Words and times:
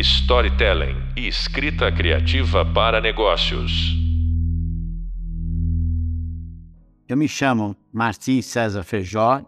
storytelling 0.00 0.96
e 1.14 1.28
escrita 1.28 1.92
criativa 1.92 2.64
para 2.64 3.00
negócios. 3.00 3.94
Eu 7.06 7.16
me 7.16 7.28
chamo 7.28 7.76
Martim 7.92 8.40
César 8.40 8.82
Feijó, 8.82 9.42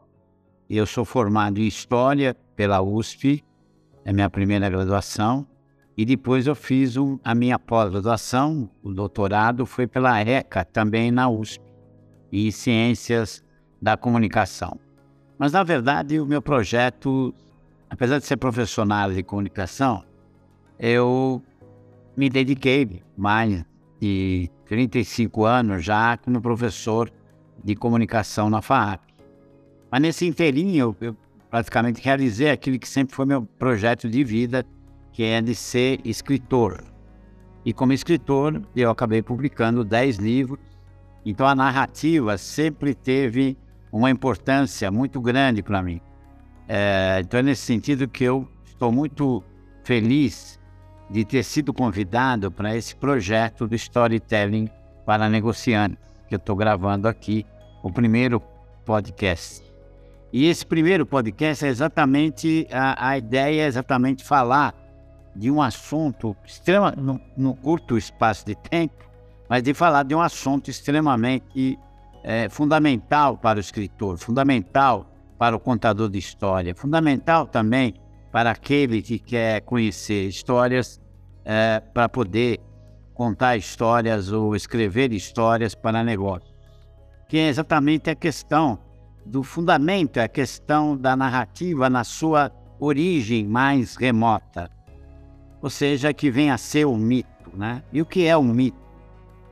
eu 0.68 0.84
sou 0.84 1.04
formado 1.04 1.58
em 1.58 1.66
História 1.66 2.36
pela 2.54 2.82
USP, 2.82 3.42
é 4.04 4.12
minha 4.12 4.28
primeira 4.28 4.68
graduação, 4.68 5.46
e 5.96 6.04
depois 6.04 6.46
eu 6.46 6.55
fiz 6.55 6.96
um, 6.96 7.19
a 7.25 7.34
minha 7.34 7.59
pós-graduação, 7.59 8.69
o 8.82 8.93
doutorado 8.93 9.64
foi 9.64 9.87
pela 9.87 10.21
ECA, 10.21 10.64
também 10.64 11.11
na 11.11 11.29
USP, 11.29 11.62
e 12.30 12.50
Ciências 12.53 13.43
da 13.80 13.96
Comunicação. 13.96 14.79
Mas, 15.39 15.53
na 15.53 15.62
verdade, 15.62 16.21
o 16.21 16.27
meu 16.27 16.43
projeto, 16.43 17.34
apesar 17.89 18.19
de 18.19 18.27
ser 18.27 18.37
profissional 18.37 19.12
de 19.12 19.23
comunicação, 19.23 20.05
eu 20.82 21.41
me 22.16 22.28
dediquei 22.28 23.04
mais 23.16 23.64
de 24.00 24.50
35 24.66 25.45
anos 25.45 25.84
já 25.84 26.16
como 26.16 26.42
professor 26.42 27.09
de 27.62 27.77
comunicação 27.77 28.50
na 28.50 28.60
FAAP. 28.60 29.00
Mas 29.88 30.02
nesse 30.02 30.26
inteirinho, 30.26 30.96
eu, 31.00 31.16
praticamente 31.48 32.02
realizei 32.02 32.50
aquilo 32.50 32.80
que 32.80 32.88
sempre 32.88 33.14
foi 33.14 33.24
meu 33.24 33.42
projeto 33.42 34.09
de 34.09 34.24
vida, 34.24 34.66
que 35.12 35.23
é 35.23 35.40
de 35.40 35.54
ser 35.54 36.00
escritor. 36.04 36.82
E 37.64 37.73
como 37.73 37.92
escritor, 37.92 38.60
eu 38.74 38.90
acabei 38.90 39.23
publicando 39.23 39.84
10 39.84 40.16
livros. 40.16 40.59
Então 41.24 41.46
a 41.46 41.54
narrativa 41.54 42.37
sempre 42.37 42.92
teve 42.92 43.56
uma 43.92 44.10
importância 44.10 44.90
muito 44.90 45.20
grande 45.20 45.62
para 45.62 45.80
mim. 45.80 46.01
É, 46.66 47.20
então 47.20 47.38
é 47.38 47.42
nesse 47.45 47.62
sentido 47.62 48.09
que 48.09 48.24
eu 48.24 48.48
estou 48.64 48.90
muito 48.90 49.45
feliz 49.84 50.60
de 51.11 51.24
ter 51.24 51.42
sido 51.42 51.73
convidado 51.73 52.51
para 52.51 52.77
esse 52.77 52.96
projeto 52.96 53.66
do 53.66 53.74
storytelling 53.74 54.68
para 55.04 55.29
negociantes, 55.29 55.99
que 56.29 56.35
eu 56.35 56.38
estou 56.38 56.57
gravando 56.57 57.09
aqui, 57.09 57.45
o 57.82 57.90
primeiro 57.90 58.43
podcast. 58.85 59.63
E 60.32 60.46
esse 60.46 60.65
primeiro 60.65 61.04
podcast 61.04 61.65
é 61.66 61.68
exatamente, 61.68 62.66
a, 62.71 63.09
a 63.10 63.18
ideia 63.18 63.63
é 63.63 63.66
exatamente 63.66 64.25
falar 64.25 64.75
de 65.37 65.50
um 65.50 65.60
assunto 65.60 66.37
extrema, 66.44 66.93
no, 66.97 67.21
no, 67.37 67.54
curto 67.54 67.98
espaço 67.98 68.47
de 68.47 68.54
tempo, 68.54 68.94
mas 69.48 69.62
de 69.62 69.75
falar 69.75 70.04
de 70.04 70.15
um 70.15 70.21
assunto 70.21 70.71
extremamente 70.71 71.78
é, 72.22 72.48
fundamental 72.48 73.37
para 73.37 73.59
o 73.59 73.60
escritor, 73.60 74.16
fundamental 74.16 75.06
para 75.38 75.56
o 75.56 75.60
contador 75.60 76.09
de 76.09 76.19
história, 76.19 76.75
fundamental 76.75 77.47
também 77.47 77.94
para 78.31 78.50
aquele 78.50 79.03
que 79.03 79.19
quer 79.19 79.60
conhecer 79.62 80.28
histórias 80.28 81.01
é, 81.44 81.81
para 81.93 82.09
poder 82.09 82.60
contar 83.15 83.56
histórias 83.56 84.32
ou 84.32 84.56
escrever 84.56 85.12
histórias 85.12 85.75
para 85.75 86.03
negócios, 86.03 86.53
que 87.28 87.38
é 87.38 87.48
exatamente 87.48 88.10
a 88.10 88.15
questão 88.15 88.78
do 89.25 89.43
fundamento, 89.43 90.19
a 90.19 90.28
questão 90.28 90.97
da 90.97 91.15
narrativa 91.15 91.88
na 91.88 92.04
sua 92.04 92.50
origem 92.81 93.47
mais 93.47 93.97
remota, 93.97 94.69
ou 95.60 95.70
seja, 95.70 96.12
que 96.12 96.31
vem 96.31 96.50
a 96.50 96.59
ser 96.59 96.87
o 96.87 96.97
mito, 96.97 97.50
né? 97.54 97.82
E 97.93 98.03
o 98.03 98.06
que 98.06 98.26
é 98.26 98.37
um 98.37 98.43
mito? 98.43 98.82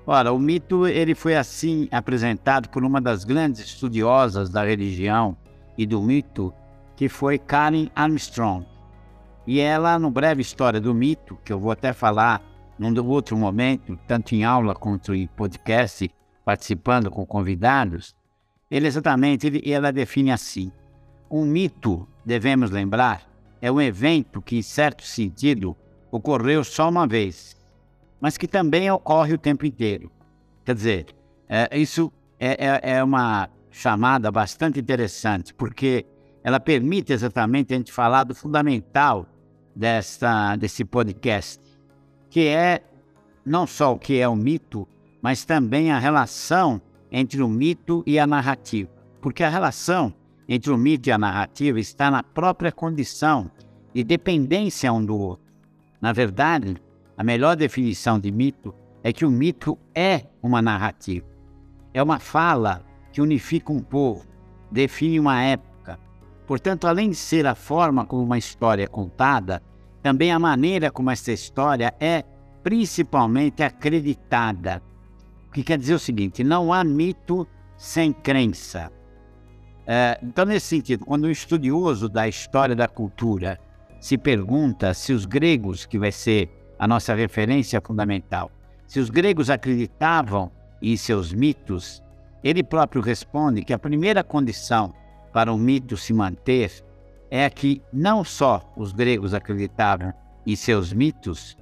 Ora, 0.07 0.33
o 0.33 0.39
mito 0.39 0.89
ele 0.89 1.15
foi 1.15 1.37
assim 1.37 1.87
apresentado 1.93 2.69
por 2.69 2.83
uma 2.83 3.01
das 3.01 3.25
grandes 3.25 3.61
estudiosas 3.61 4.51
da 4.51 4.65
religião 4.65 5.37
e 5.79 5.87
do 5.87 6.03
mito, 6.03 6.53
que 6.97 7.09
foi 7.09 7.39
Karen 7.39 7.89
Armstrong. 7.95 8.67
E 9.47 9.61
ela, 9.61 9.99
no 9.99 10.11
breve 10.11 10.43
História 10.43 10.81
do 10.81 10.95
Mito, 10.95 11.39
que 11.45 11.53
eu 11.53 11.59
vou 11.59 11.73
até 11.73 11.93
falar 11.93 12.43
num 12.79 13.07
outro 13.07 13.37
momento, 13.37 13.99
tanto 14.07 14.35
em 14.35 14.45
aula 14.45 14.75
quanto 14.75 15.15
em 15.15 15.27
podcast, 15.27 16.11
participando 16.45 17.11
com 17.11 17.27
convidados, 17.27 18.15
ele 18.71 18.87
exatamente 18.87 19.47
ele, 19.47 19.71
ela 19.71 19.93
define 19.93 20.31
assim: 20.31 20.73
um 21.31 21.45
mito, 21.45 22.09
devemos 22.25 22.71
lembrar, 22.71 23.29
é 23.61 23.71
um 23.71 23.81
evento 23.81 24.41
que, 24.41 24.57
em 24.57 24.63
certo 24.63 25.05
sentido, 25.05 25.77
ocorreu 26.11 26.65
só 26.65 26.89
uma 26.89 27.07
vez, 27.07 27.57
mas 28.21 28.39
que 28.39 28.49
também 28.49 28.91
ocorre 28.91 29.35
o 29.35 29.39
tempo 29.39 29.67
inteiro. 29.67 30.11
Quer 30.65 30.75
dizer, 30.75 31.07
é, 31.49 31.77
isso 31.77 32.13
é, 32.39 32.67
é, 32.67 32.97
é 32.97 33.05
uma 33.05 33.49
chamada 33.71 34.31
bastante 34.31 34.81
interessante, 34.81 35.53
porque 35.53 36.07
ela 36.43 36.59
permite 36.59 37.13
exatamente 37.13 37.75
a 37.75 37.77
gente 37.77 37.93
falar 37.93 38.25
do 38.25 38.35
fundamental 38.35 39.27
desta, 39.75 40.57
desse 40.57 40.85
podcast, 40.85 41.61
que 42.29 42.47
é 42.47 42.83
não 43.45 43.67
só 43.67 43.95
o 43.95 43.99
que 43.99 44.19
é 44.19 44.29
o 44.29 44.37
mito, 44.37 44.87
mas 45.23 45.45
também 45.45 45.91
a 45.91 45.99
relação 45.99 46.81
entre 47.11 47.43
o 47.43 47.49
mito 47.49 48.03
e 48.07 48.19
a 48.19 48.27
narrativa. 48.27 48.91
Porque 49.21 49.43
a 49.43 49.49
relação 49.49 50.15
entre 50.49 50.71
o 50.71 50.77
mito 50.77 51.09
e 51.09 51.13
a 51.13 51.19
narrativa 51.19 51.79
está 51.79 52.11
na 52.11 52.23
própria 52.23 52.73
condição 52.73 53.51
de 53.95 54.03
dependência 54.05 54.93
um 54.93 55.05
do 55.05 55.19
outro. 55.19 55.45
Na 56.01 56.13
verdade, 56.13 56.77
a 57.17 57.23
melhor 57.23 57.57
definição 57.57 58.19
de 58.19 58.31
mito 58.31 58.75
é 59.03 59.13
que 59.13 59.25
o 59.25 59.31
mito 59.31 59.79
é 59.95 60.27
uma 60.43 60.63
narrativa. 60.63 61.27
É 61.93 62.03
uma 62.03 62.19
fala 62.19 62.85
que 63.13 63.21
unifica 63.21 63.73
um 63.73 63.81
povo, 63.81 64.27
define 64.71 65.19
uma 65.19 65.43
época 65.43 65.70
Portanto, 66.51 66.89
além 66.89 67.11
de 67.11 67.15
ser 67.15 67.47
a 67.47 67.55
forma 67.55 68.05
como 68.05 68.25
uma 68.25 68.37
história 68.37 68.83
é 68.83 68.87
contada, 68.89 69.63
também 70.03 70.33
a 70.33 70.39
maneira 70.41 70.91
como 70.91 71.09
essa 71.09 71.31
história 71.31 71.95
é 72.01 72.25
principalmente 72.61 73.63
acreditada. 73.63 74.83
O 75.47 75.53
que 75.53 75.63
quer 75.63 75.79
dizer 75.79 75.95
o 75.95 75.99
seguinte: 76.01 76.43
não 76.43 76.73
há 76.73 76.83
mito 76.83 77.47
sem 77.77 78.13
crença. 78.13 78.91
É, 79.87 80.19
então, 80.25 80.45
nesse 80.45 80.67
sentido, 80.67 81.07
quando 81.07 81.29
um 81.29 81.31
estudioso 81.31 82.09
da 82.09 82.27
história 82.27 82.75
da 82.75 82.89
cultura 82.89 83.57
se 84.01 84.19
pergunta 84.19 84.93
se 84.93 85.13
os 85.13 85.27
gregos, 85.27 85.87
que 85.87 86.01
vai 86.01 86.11
ser 86.11 86.51
a 86.81 86.89
nossa 86.89 87.15
referência 87.15 87.81
fundamental, 87.81 88.51
se 88.89 88.99
os 88.99 89.09
gregos 89.09 89.51
acreditavam 89.51 90.51
em 90.83 90.97
seus 90.97 91.33
mitos, 91.33 92.03
ele 92.43 92.65
próprio 92.65 93.01
responde 93.01 93.63
que 93.63 93.73
a 93.73 93.79
primeira 93.79 94.25
condição 94.25 94.93
para 95.33 95.53
o 95.53 95.59
mito 95.59 95.97
se 95.97 96.13
manter 96.13 96.85
é 97.31 97.49
que 97.49 97.83
não 97.93 98.25
só 98.25 98.73
os 98.77 98.93
gregos 98.93 99.33
acreditavam 99.33 100.13
em 100.47 100.57
seus 100.57 100.93
mitos, 100.93 101.57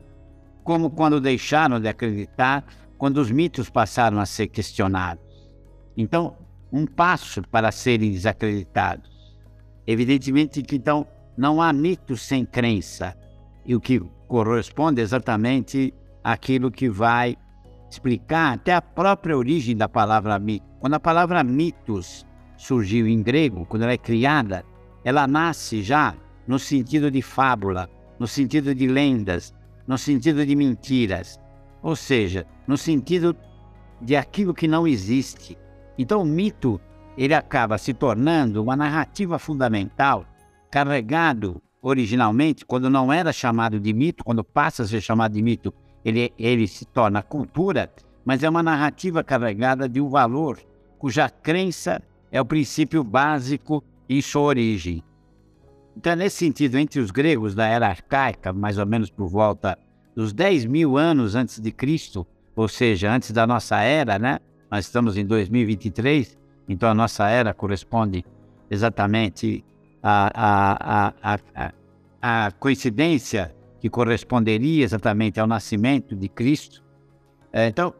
como 0.64 0.90
quando 0.90 1.20
deixaram 1.20 1.80
de 1.80 1.88
acreditar, 1.88 2.64
quando 2.96 3.18
os 3.18 3.30
mitos 3.30 3.68
passaram 3.68 4.18
a 4.18 4.26
ser 4.26 4.48
questionados. 4.48 5.24
Então, 5.96 6.36
um 6.72 6.86
passo 6.86 7.42
para 7.42 7.70
serem 7.70 8.12
desacreditados. 8.12 9.36
Evidentemente 9.86 10.62
que 10.62 10.76
então 10.76 11.06
não 11.36 11.62
há 11.62 11.72
mito 11.72 12.16
sem 12.16 12.44
crença, 12.44 13.16
e 13.64 13.74
o 13.74 13.80
que 13.80 14.00
corresponde 14.26 15.00
exatamente 15.00 15.94
àquilo 16.22 16.70
que 16.70 16.88
vai 16.88 17.36
explicar 17.90 18.54
até 18.54 18.74
a 18.74 18.82
própria 18.82 19.36
origem 19.36 19.76
da 19.76 19.88
palavra 19.88 20.38
mito. 20.38 20.66
Quando 20.80 20.94
a 20.94 21.00
palavra 21.00 21.42
mitos 21.42 22.26
surgiu 22.58 23.08
em 23.08 23.22
grego, 23.22 23.64
quando 23.64 23.84
ela 23.84 23.92
é 23.92 23.96
criada, 23.96 24.64
ela 25.04 25.26
nasce 25.26 25.82
já 25.82 26.14
no 26.46 26.58
sentido 26.58 27.10
de 27.10 27.22
fábula, 27.22 27.88
no 28.18 28.26
sentido 28.26 28.74
de 28.74 28.86
lendas, 28.86 29.54
no 29.86 29.96
sentido 29.96 30.44
de 30.44 30.54
mentiras, 30.54 31.40
ou 31.82 31.96
seja, 31.96 32.46
no 32.66 32.76
sentido 32.76 33.34
de 34.02 34.16
aquilo 34.16 34.52
que 34.52 34.68
não 34.68 34.86
existe. 34.86 35.56
Então 35.96 36.22
o 36.22 36.26
mito 36.26 36.80
ele 37.16 37.32
acaba 37.32 37.78
se 37.78 37.94
tornando 37.94 38.62
uma 38.62 38.76
narrativa 38.76 39.38
fundamental, 39.38 40.26
carregado 40.70 41.62
originalmente, 41.80 42.66
quando 42.66 42.90
não 42.90 43.12
era 43.12 43.32
chamado 43.32 43.78
de 43.78 43.92
mito, 43.92 44.24
quando 44.24 44.42
passa 44.42 44.82
a 44.82 44.86
ser 44.86 45.00
chamado 45.00 45.32
de 45.32 45.42
mito, 45.42 45.72
ele, 46.04 46.32
ele 46.38 46.66
se 46.66 46.84
torna 46.84 47.22
cultura, 47.22 47.90
mas 48.24 48.42
é 48.42 48.48
uma 48.48 48.62
narrativa 48.62 49.22
carregada 49.22 49.88
de 49.88 50.00
um 50.00 50.08
valor 50.08 50.58
cuja 50.98 51.28
crença 51.28 52.02
é 52.30 52.40
o 52.40 52.44
princípio 52.44 53.02
básico 53.02 53.82
em 54.08 54.20
sua 54.20 54.42
origem. 54.42 55.02
Então, 55.96 56.14
nesse 56.14 56.36
sentido, 56.36 56.78
entre 56.78 57.00
os 57.00 57.10
gregos 57.10 57.54
da 57.54 57.66
era 57.66 57.88
arcaica, 57.88 58.52
mais 58.52 58.78
ou 58.78 58.86
menos 58.86 59.10
por 59.10 59.28
volta 59.28 59.76
dos 60.14 60.32
10 60.32 60.66
mil 60.66 60.96
anos 60.96 61.34
antes 61.34 61.58
de 61.58 61.72
Cristo, 61.72 62.26
ou 62.54 62.68
seja, 62.68 63.12
antes 63.12 63.30
da 63.32 63.46
nossa 63.46 63.78
era, 63.80 64.18
né? 64.18 64.38
Nós 64.70 64.84
estamos 64.84 65.16
em 65.16 65.24
2023, 65.24 66.38
então 66.68 66.88
a 66.88 66.94
nossa 66.94 67.28
era 67.28 67.54
corresponde 67.54 68.24
exatamente 68.70 69.64
à, 70.02 70.30
à, 70.34 71.14
à, 71.22 72.46
à 72.46 72.50
coincidência 72.52 73.54
que 73.80 73.88
corresponderia 73.88 74.84
exatamente 74.84 75.40
ao 75.40 75.46
nascimento 75.46 76.14
de 76.14 76.28
Cristo. 76.28 76.84
É, 77.52 77.68
então, 77.68 77.94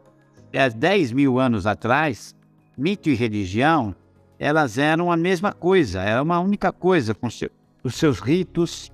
há 0.53 0.67
10 0.69 1.13
mil 1.13 1.39
anos 1.39 1.65
atrás, 1.65 2.35
mito 2.77 3.09
e 3.09 3.15
religião 3.15 3.95
elas 4.39 4.77
eram 4.77 5.11
a 5.11 5.17
mesma 5.17 5.51
coisa, 5.51 6.01
era 6.01 6.23
uma 6.23 6.39
única 6.39 6.71
coisa, 6.71 7.13
com 7.13 7.29
seu, 7.29 7.49
os 7.83 7.95
seus 7.95 8.19
ritos, 8.19 8.89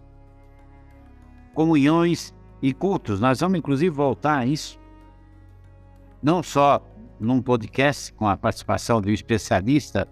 comunhões 1.54 2.34
e 2.62 2.74
cultos. 2.74 3.20
Nós 3.20 3.40
vamos, 3.40 3.60
inclusive, 3.60 3.96
voltar 3.96 4.40
a 4.40 4.46
isso, 4.46 4.80
não 6.22 6.42
só 6.42 6.84
num 7.20 7.42
podcast 7.42 8.12
com 8.14 8.28
a 8.28 8.36
participação 8.36 9.00
um 9.00 9.10
especialista 9.10 10.08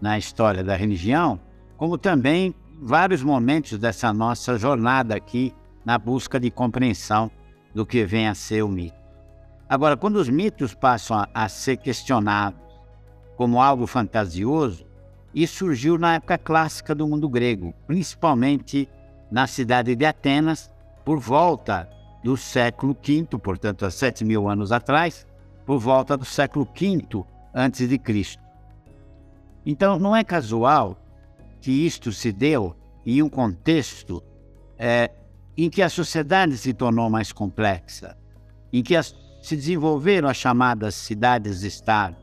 na 0.00 0.16
história 0.16 0.64
da 0.64 0.74
religião, 0.74 1.38
como 1.76 1.98
também 1.98 2.54
vários 2.80 3.22
momentos 3.22 3.78
dessa 3.78 4.12
nossa 4.12 4.56
jornada 4.56 5.14
aqui 5.14 5.54
na 5.84 5.98
busca 5.98 6.40
de 6.40 6.50
compreensão 6.50 7.30
do 7.74 7.84
que 7.84 8.04
vem 8.04 8.26
a 8.26 8.34
ser 8.34 8.62
o 8.62 8.68
mito. 8.68 8.96
Agora, 9.68 9.96
quando 9.96 10.16
os 10.16 10.30
mitos 10.30 10.74
passam 10.74 11.18
a, 11.18 11.28
a 11.34 11.48
ser 11.48 11.76
questionados 11.76 12.67
como 13.38 13.62
algo 13.62 13.86
fantasioso, 13.86 14.84
isso 15.32 15.58
surgiu 15.58 15.96
na 15.96 16.16
época 16.16 16.36
clássica 16.36 16.92
do 16.92 17.06
mundo 17.06 17.28
grego, 17.28 17.72
principalmente 17.86 18.88
na 19.30 19.46
cidade 19.46 19.94
de 19.94 20.04
Atenas, 20.04 20.68
por 21.04 21.20
volta 21.20 21.88
do 22.24 22.36
século 22.36 22.96
V, 23.00 23.38
portanto, 23.38 23.86
há 23.86 23.92
sete 23.92 24.24
mil 24.24 24.48
anos 24.48 24.72
atrás, 24.72 25.24
por 25.64 25.78
volta 25.78 26.16
do 26.16 26.24
século 26.24 26.68
V 26.74 27.24
antes 27.54 27.88
de 27.88 27.96
Cristo. 27.96 28.42
Então, 29.64 30.00
não 30.00 30.16
é 30.16 30.24
casual 30.24 31.00
que 31.60 31.70
isto 31.70 32.10
se 32.10 32.32
deu 32.32 32.74
em 33.06 33.22
um 33.22 33.28
contexto 33.28 34.20
é, 34.76 35.12
em 35.56 35.70
que 35.70 35.80
a 35.80 35.88
sociedade 35.88 36.58
se 36.58 36.74
tornou 36.74 37.08
mais 37.08 37.32
complexa, 37.32 38.18
em 38.72 38.82
que 38.82 38.96
as, 38.96 39.14
se 39.40 39.54
desenvolveram 39.54 40.28
as 40.28 40.36
chamadas 40.36 40.96
cidades-estado, 40.96 42.16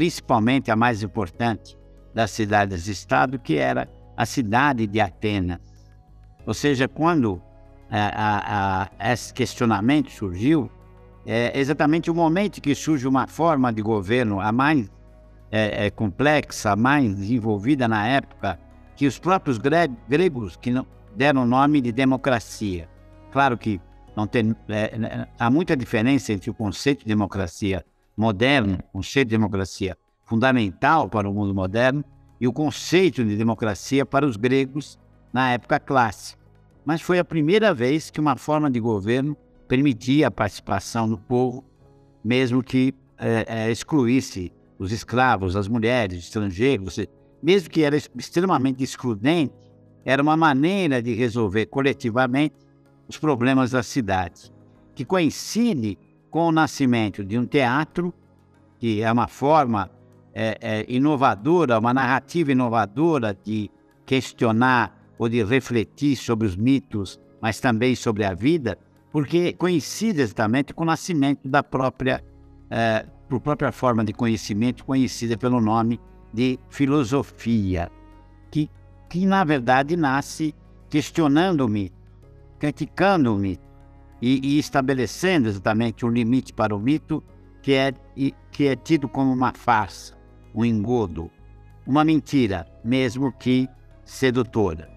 principalmente 0.00 0.70
a 0.70 0.76
mais 0.76 1.02
importante 1.02 1.76
das 2.14 2.30
cidades-estado, 2.30 3.38
que 3.38 3.56
era 3.58 3.86
a 4.16 4.24
cidade 4.24 4.86
de 4.86 4.98
Atenas. 4.98 5.58
Ou 6.46 6.54
seja, 6.54 6.88
quando 6.88 7.42
a, 7.90 8.88
a, 8.98 9.12
esse 9.12 9.34
questionamento 9.34 10.10
surgiu, 10.10 10.70
é 11.26 11.52
exatamente 11.60 12.10
o 12.10 12.14
momento 12.14 12.62
que 12.62 12.74
surge 12.74 13.06
uma 13.06 13.26
forma 13.26 13.70
de 13.70 13.82
governo 13.82 14.40
a 14.40 14.50
mais 14.50 14.90
é, 15.50 15.84
é, 15.84 15.90
complexa, 15.90 16.70
a 16.70 16.76
mais 16.76 17.14
desenvolvida 17.14 17.86
na 17.86 18.06
época, 18.06 18.58
que 18.96 19.06
os 19.06 19.18
próprios 19.18 19.58
gregos 19.58 20.56
que 20.56 20.70
não 20.70 20.86
deram 21.14 21.42
o 21.42 21.46
nome 21.46 21.82
de 21.82 21.92
democracia. 21.92 22.88
Claro 23.30 23.58
que 23.58 23.78
não 24.16 24.26
tem, 24.26 24.56
é, 24.66 24.96
é, 24.96 25.28
há 25.38 25.50
muita 25.50 25.76
diferença 25.76 26.32
entre 26.32 26.48
o 26.48 26.54
conceito 26.54 27.00
de 27.00 27.08
democracia 27.08 27.84
moderno, 28.16 28.78
o 28.88 28.98
conceito 28.98 29.28
de 29.28 29.36
democracia 29.36 29.96
fundamental 30.24 31.08
para 31.08 31.28
o 31.28 31.34
mundo 31.34 31.54
moderno, 31.54 32.04
e 32.40 32.46
o 32.46 32.52
conceito 32.52 33.24
de 33.24 33.36
democracia 33.36 34.06
para 34.06 34.26
os 34.26 34.36
gregos 34.36 34.98
na 35.32 35.52
época 35.52 35.78
clássica. 35.78 36.40
Mas 36.84 37.02
foi 37.02 37.18
a 37.18 37.24
primeira 37.24 37.74
vez 37.74 38.10
que 38.10 38.20
uma 38.20 38.36
forma 38.36 38.70
de 38.70 38.80
governo 38.80 39.36
permitia 39.68 40.28
a 40.28 40.30
participação 40.30 41.08
do 41.08 41.18
povo, 41.18 41.64
mesmo 42.24 42.62
que 42.62 42.94
é, 43.18 43.44
é, 43.46 43.70
excluísse 43.70 44.52
os 44.78 44.90
escravos, 44.90 45.54
as 45.54 45.68
mulheres, 45.68 46.18
os 46.18 46.24
estrangeiros, 46.24 46.98
mesmo 47.42 47.68
que 47.68 47.82
era 47.82 47.96
extremamente 47.96 48.82
excludente, 48.82 49.52
era 50.04 50.22
uma 50.22 50.36
maneira 50.36 51.02
de 51.02 51.12
resolver 51.12 51.66
coletivamente 51.66 52.56
os 53.06 53.18
problemas 53.18 53.72
da 53.72 53.82
cidade, 53.82 54.50
que 54.94 55.04
coincide 55.04 55.98
com 56.30 56.46
o 56.46 56.52
nascimento 56.52 57.24
de 57.24 57.36
um 57.36 57.44
teatro, 57.44 58.14
que 58.78 59.02
é 59.02 59.12
uma 59.12 59.26
forma 59.26 59.90
é, 60.32 60.56
é, 60.60 60.86
inovadora, 60.88 61.78
uma 61.78 61.92
narrativa 61.92 62.52
inovadora 62.52 63.36
de 63.44 63.70
questionar 64.06 64.96
ou 65.18 65.28
de 65.28 65.42
refletir 65.44 66.16
sobre 66.16 66.46
os 66.46 66.56
mitos, 66.56 67.20
mas 67.40 67.60
também 67.60 67.94
sobre 67.94 68.24
a 68.24 68.32
vida, 68.32 68.78
porque 69.12 69.52
coincide 69.52 70.20
exatamente 70.20 70.72
com 70.72 70.82
o 70.82 70.86
nascimento 70.86 71.48
da 71.48 71.62
própria, 71.62 72.24
é, 72.70 73.04
própria 73.42 73.72
forma 73.72 74.04
de 74.04 74.12
conhecimento, 74.12 74.84
conhecida 74.84 75.36
pelo 75.36 75.60
nome 75.60 76.00
de 76.32 76.58
filosofia, 76.68 77.90
que, 78.50 78.70
que 79.08 79.26
na 79.26 79.42
verdade 79.42 79.96
nasce 79.96 80.54
questionando 80.88 81.62
o 81.62 81.68
mito, 81.68 81.96
criticando 82.58 83.34
o 83.34 83.38
mito 83.38 83.69
e, 84.20 84.40
e 84.42 84.58
estabelecendo 84.58 85.48
exatamente 85.48 86.04
um 86.04 86.10
limite 86.10 86.52
para 86.52 86.74
o 86.74 86.78
mito 86.78 87.22
que 87.62 87.72
é, 87.72 87.92
que 88.50 88.66
é 88.66 88.76
tido 88.76 89.08
como 89.08 89.32
uma 89.32 89.52
farsa, 89.52 90.14
um 90.54 90.64
engodo, 90.64 91.30
uma 91.86 92.04
mentira, 92.04 92.66
mesmo 92.84 93.32
que 93.32 93.68
sedutora. 94.04 94.88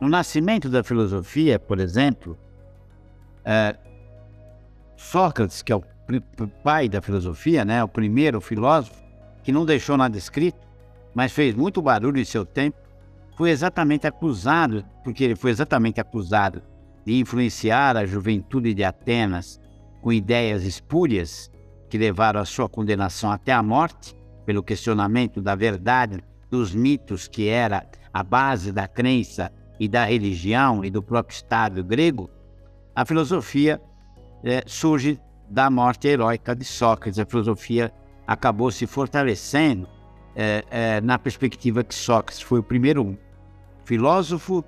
No 0.00 0.08
nascimento 0.08 0.68
da 0.68 0.82
filosofia, 0.82 1.58
por 1.58 1.78
exemplo, 1.78 2.36
é, 3.44 3.76
Sócrates, 4.96 5.62
que 5.62 5.72
é 5.72 5.76
o 5.76 5.84
pai 6.62 6.88
da 6.88 7.00
filosofia, 7.00 7.64
né, 7.64 7.82
o 7.82 7.88
primeiro 7.88 8.40
filósofo, 8.40 9.02
que 9.42 9.52
não 9.52 9.64
deixou 9.64 9.96
nada 9.96 10.16
escrito, 10.16 10.58
mas 11.14 11.32
fez 11.32 11.54
muito 11.54 11.80
barulho 11.80 12.18
em 12.18 12.24
seu 12.24 12.44
tempo, 12.44 12.76
foi 13.36 13.50
exatamente 13.50 14.06
acusado, 14.06 14.84
porque 15.02 15.24
ele 15.24 15.36
foi 15.36 15.50
exatamente 15.50 16.00
acusado 16.00 16.62
de 17.04 17.18
influenciar 17.18 17.96
a 17.96 18.06
juventude 18.06 18.74
de 18.74 18.84
Atenas 18.84 19.60
com 20.00 20.12
ideias 20.12 20.64
espúrias 20.64 21.50
que 21.88 21.98
levaram 21.98 22.40
à 22.40 22.44
sua 22.44 22.68
condenação 22.68 23.30
até 23.30 23.52
a 23.52 23.62
morte, 23.62 24.14
pelo 24.44 24.62
questionamento 24.62 25.40
da 25.40 25.54
verdade 25.54 26.22
dos 26.50 26.74
mitos 26.74 27.26
que 27.26 27.48
era 27.48 27.86
a 28.12 28.22
base 28.22 28.72
da 28.72 28.86
crença 28.86 29.50
e 29.80 29.88
da 29.88 30.04
religião 30.04 30.84
e 30.84 30.90
do 30.90 31.02
próprio 31.02 31.34
Estado 31.34 31.82
grego, 31.82 32.30
a 32.94 33.04
filosofia 33.04 33.80
é, 34.44 34.62
surge 34.66 35.20
da 35.48 35.68
morte 35.68 36.06
heróica 36.06 36.54
de 36.54 36.64
Sócrates. 36.64 37.18
A 37.18 37.26
filosofia 37.26 37.92
acabou 38.26 38.70
se 38.70 38.86
fortalecendo 38.86 39.88
é, 40.36 40.64
é, 40.70 41.00
na 41.00 41.18
perspectiva 41.18 41.82
que 41.82 41.94
Sócrates 41.94 42.40
foi 42.40 42.60
o 42.60 42.62
primeiro 42.62 43.18
filósofo 43.84 44.64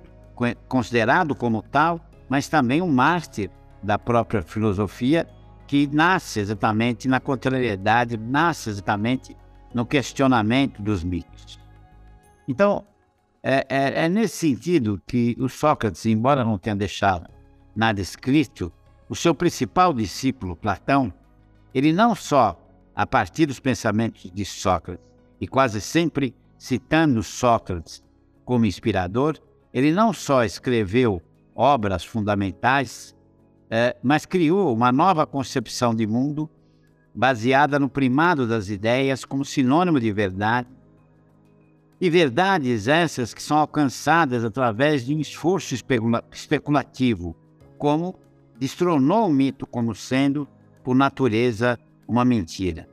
considerado 0.67 1.33
como 1.33 1.61
tal, 1.61 1.99
mas 2.29 2.47
também 2.47 2.81
um 2.81 2.91
mártir 2.91 3.49
da 3.81 3.97
própria 3.97 4.41
filosofia, 4.41 5.27
que 5.65 5.87
nasce 5.87 6.39
exatamente 6.39 7.07
na 7.07 7.19
contrariedade, 7.19 8.17
nasce 8.17 8.69
exatamente 8.69 9.35
no 9.73 9.85
questionamento 9.85 10.81
dos 10.81 11.03
mitos. 11.03 11.59
Então, 12.47 12.85
é, 13.43 13.65
é, 13.69 14.05
é, 14.05 14.09
nesse 14.09 14.37
sentido 14.37 15.01
que 15.05 15.35
o 15.39 15.47
Sócrates, 15.47 16.05
embora 16.05 16.43
não 16.43 16.57
tenha 16.57 16.75
deixado 16.75 17.29
nada 17.75 18.01
escrito, 18.01 18.71
o 19.09 19.15
seu 19.15 19.35
principal 19.35 19.93
discípulo, 19.93 20.55
Platão, 20.55 21.13
ele 21.73 21.93
não 21.93 22.15
só, 22.15 22.59
a 22.95 23.05
partir 23.05 23.45
dos 23.45 23.59
pensamentos 23.59 24.31
de 24.31 24.43
Sócrates, 24.43 25.05
e 25.39 25.47
quase 25.47 25.79
sempre 25.79 26.35
citando 26.57 27.21
Sócrates 27.21 28.03
como 28.43 28.65
inspirador, 28.65 29.37
ele 29.73 29.91
não 29.91 30.11
só 30.11 30.43
escreveu 30.43 31.21
obras 31.57 32.05
fundamentais, 32.05 33.15
é, 33.69 33.97
mas 34.03 34.25
criou 34.25 34.73
uma 34.73 34.91
nova 34.91 35.25
concepção 35.25 35.93
de 35.93 36.05
mundo 36.05 36.47
baseada 37.13 37.79
no 37.79 37.89
primado 37.89 38.47
das 38.47 38.69
ideias 38.69 39.25
como 39.25 39.43
sinônimo 39.43 39.99
de 39.99 40.11
verdade 40.13 40.69
e 41.99 42.11
verdades 42.11 42.87
essas 42.87 43.33
que 43.33 43.41
são 43.41 43.57
alcançadas 43.57 44.45
através 44.45 45.03
de 45.03 45.15
um 45.15 45.19
esforço 45.19 45.73
especula 45.73 46.23
especulativo, 46.31 47.35
como 47.77 48.15
destronou 48.59 49.27
o 49.27 49.33
mito 49.33 49.65
como 49.65 49.95
sendo, 49.95 50.47
por 50.83 50.95
natureza, 50.95 51.79
uma 52.07 52.23
mentira. 52.23 52.87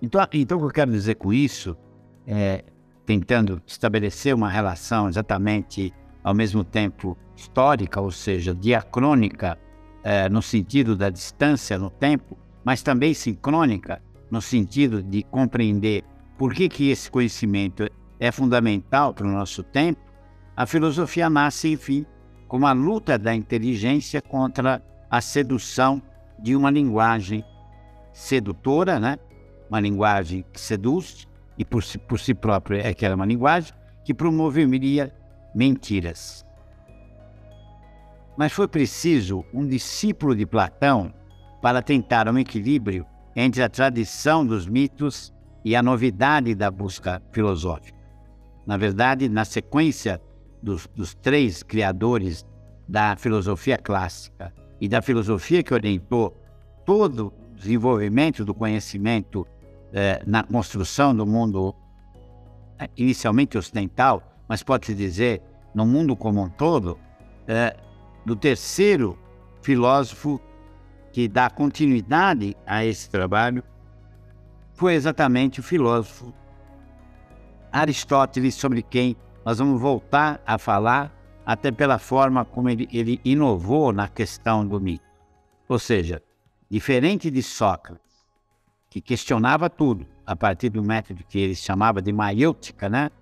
Então, 0.00 0.24
então 0.32 0.58
o 0.58 0.60
que 0.60 0.66
eu 0.66 0.70
quero 0.70 0.92
dizer 0.92 1.16
com 1.16 1.32
isso, 1.32 1.76
é, 2.24 2.64
tentando 3.04 3.60
estabelecer 3.66 4.34
uma 4.34 4.48
relação 4.48 5.08
exatamente 5.08 5.92
ao 6.22 6.34
mesmo 6.34 6.62
tempo 6.64 7.16
histórica, 7.34 8.00
ou 8.00 8.10
seja, 8.10 8.54
diacrônica, 8.54 9.58
é, 10.02 10.28
no 10.28 10.42
sentido 10.42 10.96
da 10.96 11.10
distância 11.10 11.78
no 11.78 11.90
tempo, 11.90 12.38
mas 12.64 12.82
também 12.82 13.14
sincrônica, 13.14 14.02
no 14.30 14.40
sentido 14.40 15.02
de 15.02 15.22
compreender 15.24 16.04
por 16.38 16.54
que, 16.54 16.68
que 16.68 16.90
esse 16.90 17.10
conhecimento 17.10 17.88
é 18.18 18.30
fundamental 18.30 19.12
para 19.12 19.26
o 19.26 19.30
nosso 19.30 19.62
tempo, 19.62 20.00
a 20.56 20.66
filosofia 20.66 21.30
nasce, 21.30 21.72
enfim, 21.72 22.04
como 22.46 22.66
a 22.66 22.72
luta 22.72 23.18
da 23.18 23.34
inteligência 23.34 24.20
contra 24.20 24.82
a 25.10 25.20
sedução 25.20 26.02
de 26.38 26.54
uma 26.56 26.70
linguagem 26.70 27.44
sedutora, 28.12 28.98
né? 28.98 29.18
uma 29.68 29.80
linguagem 29.80 30.44
que 30.52 30.60
seduz, 30.60 31.28
e 31.56 31.64
por 31.64 31.82
si, 31.82 31.98
por 31.98 32.18
si 32.18 32.34
própria 32.34 32.86
é 32.86 32.92
que 32.92 33.04
era 33.04 33.14
uma 33.14 33.26
linguagem 33.26 33.72
que 34.04 34.12
promoveria 34.12 35.14
mentiras. 35.54 36.44
Mas 38.36 38.52
foi 38.52 38.68
preciso 38.68 39.44
um 39.52 39.66
discípulo 39.66 40.34
de 40.34 40.46
Platão 40.46 41.12
para 41.60 41.82
tentar 41.82 42.28
um 42.28 42.38
equilíbrio 42.38 43.04
entre 43.36 43.62
a 43.62 43.68
tradição 43.68 44.46
dos 44.46 44.66
mitos 44.66 45.32
e 45.64 45.76
a 45.76 45.82
novidade 45.82 46.54
da 46.54 46.70
busca 46.70 47.22
filosófica. 47.32 47.98
Na 48.66 48.76
verdade, 48.76 49.28
na 49.28 49.44
sequência 49.44 50.20
dos, 50.62 50.86
dos 50.94 51.14
três 51.14 51.62
criadores 51.62 52.46
da 52.88 53.14
filosofia 53.16 53.76
clássica, 53.76 54.52
e 54.80 54.88
da 54.88 55.02
filosofia 55.02 55.62
que 55.62 55.74
orientou 55.74 56.34
todo 56.84 57.32
o 57.52 57.54
desenvolvimento 57.54 58.44
do 58.44 58.54
conhecimento 58.54 59.46
eh, 59.92 60.22
na 60.26 60.42
construção 60.42 61.14
do 61.14 61.26
mundo 61.26 61.74
eh, 62.78 62.88
inicialmente 62.96 63.58
ocidental, 63.58 64.29
mas 64.50 64.64
pode-se 64.64 64.96
dizer 64.96 65.40
no 65.72 65.86
mundo 65.86 66.16
como 66.16 66.42
um 66.42 66.48
todo, 66.48 66.98
eh, 67.46 67.76
do 68.26 68.34
terceiro 68.34 69.16
filósofo 69.62 70.40
que 71.12 71.28
dá 71.28 71.48
continuidade 71.48 72.56
a 72.66 72.84
esse 72.84 73.08
trabalho, 73.08 73.62
foi 74.72 74.94
exatamente 74.94 75.60
o 75.60 75.62
filósofo 75.62 76.34
Aristóteles, 77.70 78.56
sobre 78.56 78.82
quem 78.82 79.16
nós 79.44 79.60
vamos 79.60 79.80
voltar 79.80 80.42
a 80.44 80.58
falar, 80.58 81.14
até 81.46 81.70
pela 81.70 82.00
forma 82.00 82.44
como 82.44 82.68
ele, 82.68 82.88
ele 82.92 83.20
inovou 83.24 83.92
na 83.92 84.08
questão 84.08 84.66
do 84.66 84.80
mito. 84.80 85.04
Ou 85.68 85.78
seja, 85.78 86.20
diferente 86.68 87.30
de 87.30 87.40
Sócrates, 87.40 88.26
que 88.88 89.00
questionava 89.00 89.70
tudo 89.70 90.08
a 90.26 90.34
partir 90.34 90.70
do 90.70 90.82
método 90.82 91.22
que 91.22 91.38
ele 91.38 91.54
chamava 91.54 92.02
de 92.02 92.12
maiêutica, 92.12 92.88
né? 92.88 93.12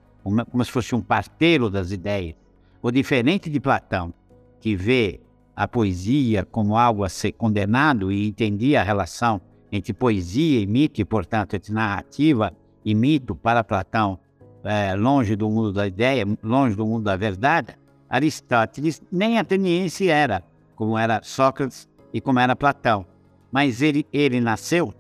Como 0.51 0.65
se 0.65 0.71
fosse 0.71 0.95
um 0.95 1.01
parteiro 1.01 1.71
das 1.71 1.91
ideias, 1.91 2.35
ou 2.83 2.91
diferente 2.91 3.51
de 3.51 3.61
Platão, 3.61 4.13
que 4.61 4.77
vê 4.77 5.21
a 5.55 5.67
poesia 5.67 6.45
como 6.45 6.77
algo 6.77 7.05
a 7.05 7.09
ser 7.09 7.33
condenado 7.33 8.13
e 8.13 8.29
entendia 8.29 8.81
a 8.81 8.85
relação 8.85 9.41
entre 9.71 9.93
poesia 9.93 10.61
e 10.61 10.67
mito, 10.67 11.01
e, 11.01 11.05
portanto, 11.05 11.55
entre 11.55 11.73
narrativa 11.73 12.53
e 12.85 12.95
mito 12.95 13.35
para 13.35 13.65
Platão, 13.65 14.19
é, 14.65 14.95
longe 14.95 15.37
do 15.37 15.49
mundo 15.49 15.73
da 15.73 15.87
ideia, 15.87 16.25
longe 16.43 16.77
do 16.77 16.87
mundo 16.87 17.05
da 17.05 17.17
verdade, 17.17 17.77
Aristóteles 18.09 19.03
nem 19.13 19.39
ateniense 19.39 20.09
era, 20.09 20.43
como 20.75 20.97
era 20.97 21.21
Sócrates 21.23 21.89
e 22.13 22.21
como 22.21 22.39
era 22.39 22.57
Platão. 22.57 23.05
Mas 23.53 23.83
ele, 23.83 24.07
ele 24.13 24.41
nasceu 24.41 24.95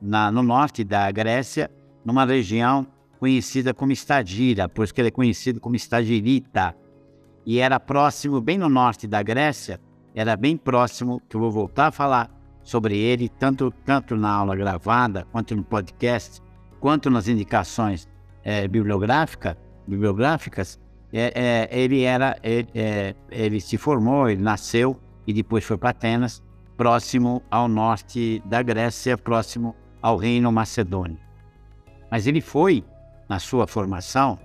na, 0.00 0.30
no 0.30 0.42
norte 0.42 0.84
da 0.84 1.10
Grécia, 1.10 1.70
numa 2.04 2.24
região 2.24 2.86
conhecida 3.20 3.74
como 3.74 3.92
Estagira, 3.92 4.66
por 4.66 4.82
isso 4.82 4.94
que 4.94 5.00
ele 5.02 5.08
é 5.08 5.12
conhecido 5.12 5.60
como 5.60 5.76
Estagirita. 5.76 6.74
E 7.44 7.58
era 7.58 7.78
próximo, 7.78 8.40
bem 8.40 8.56
no 8.56 8.68
norte 8.68 9.06
da 9.06 9.22
Grécia, 9.22 9.78
era 10.14 10.34
bem 10.36 10.56
próximo, 10.56 11.20
que 11.28 11.36
eu 11.36 11.40
vou 11.40 11.50
voltar 11.50 11.88
a 11.88 11.92
falar 11.92 12.30
sobre 12.62 12.96
ele, 12.96 13.28
tanto, 13.28 13.70
tanto 13.84 14.16
na 14.16 14.30
aula 14.30 14.56
gravada, 14.56 15.26
quanto 15.30 15.54
no 15.54 15.62
podcast, 15.62 16.40
quanto 16.80 17.10
nas 17.10 17.28
indicações 17.28 18.08
é, 18.42 18.66
bibliográfica, 18.66 19.56
bibliográficas, 19.86 20.80
é, 21.12 21.68
é, 21.70 21.78
ele 21.78 22.02
era, 22.02 22.38
ele, 22.42 22.68
é, 22.74 23.14
ele 23.30 23.60
se 23.60 23.76
formou, 23.76 24.30
ele 24.30 24.42
nasceu 24.42 24.98
e 25.26 25.32
depois 25.32 25.62
foi 25.62 25.76
para 25.76 25.90
Atenas, 25.90 26.42
próximo 26.74 27.42
ao 27.50 27.68
norte 27.68 28.42
da 28.46 28.62
Grécia, 28.62 29.18
próximo 29.18 29.76
ao 30.00 30.16
reino 30.16 30.50
macedônio. 30.50 31.18
Mas 32.10 32.26
ele 32.26 32.40
foi, 32.40 32.82
na 33.30 33.38
sua 33.38 33.64
formação, 33.64 34.36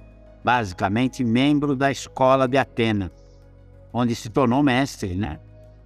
basicamente 0.44 1.24
membro 1.24 1.76
da 1.76 1.90
escola 1.90 2.48
de 2.48 2.56
Atenas, 2.56 3.10
onde 3.92 4.14
se 4.14 4.30
tornou 4.30 4.62
mestre, 4.62 5.16
né? 5.16 5.40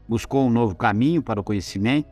Buscou 0.05 0.45
um 0.45 0.49
novo 0.49 0.75
caminho 0.75 1.23
para 1.23 1.39
o 1.39 1.43
conhecimento, 1.43 2.09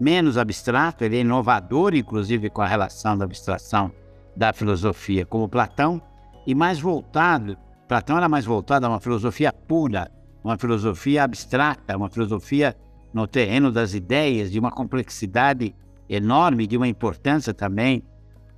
menos 0.00 0.38
abstrato, 0.38 1.04
ele 1.04 1.18
é 1.18 1.20
inovador, 1.20 1.94
inclusive, 1.94 2.48
com 2.48 2.62
a 2.62 2.66
relação 2.66 3.18
da 3.18 3.26
abstração 3.26 3.92
da 4.34 4.50
filosofia, 4.50 5.26
como 5.26 5.46
Platão, 5.46 6.00
e 6.46 6.54
mais 6.54 6.80
voltado, 6.80 7.58
Platão 7.86 8.16
era 8.16 8.30
mais 8.30 8.46
voltado 8.46 8.86
a 8.86 8.88
uma 8.88 9.00
filosofia 9.00 9.52
pura, 9.52 10.10
uma 10.42 10.56
filosofia 10.56 11.22
abstrata, 11.22 11.94
uma 11.94 12.08
filosofia 12.08 12.74
no 13.12 13.26
terreno 13.26 13.70
das 13.70 13.92
ideias, 13.92 14.50
de 14.50 14.58
uma 14.58 14.70
complexidade 14.70 15.74
enorme, 16.08 16.66
de 16.66 16.78
uma 16.78 16.88
importância 16.88 17.52
também 17.52 18.02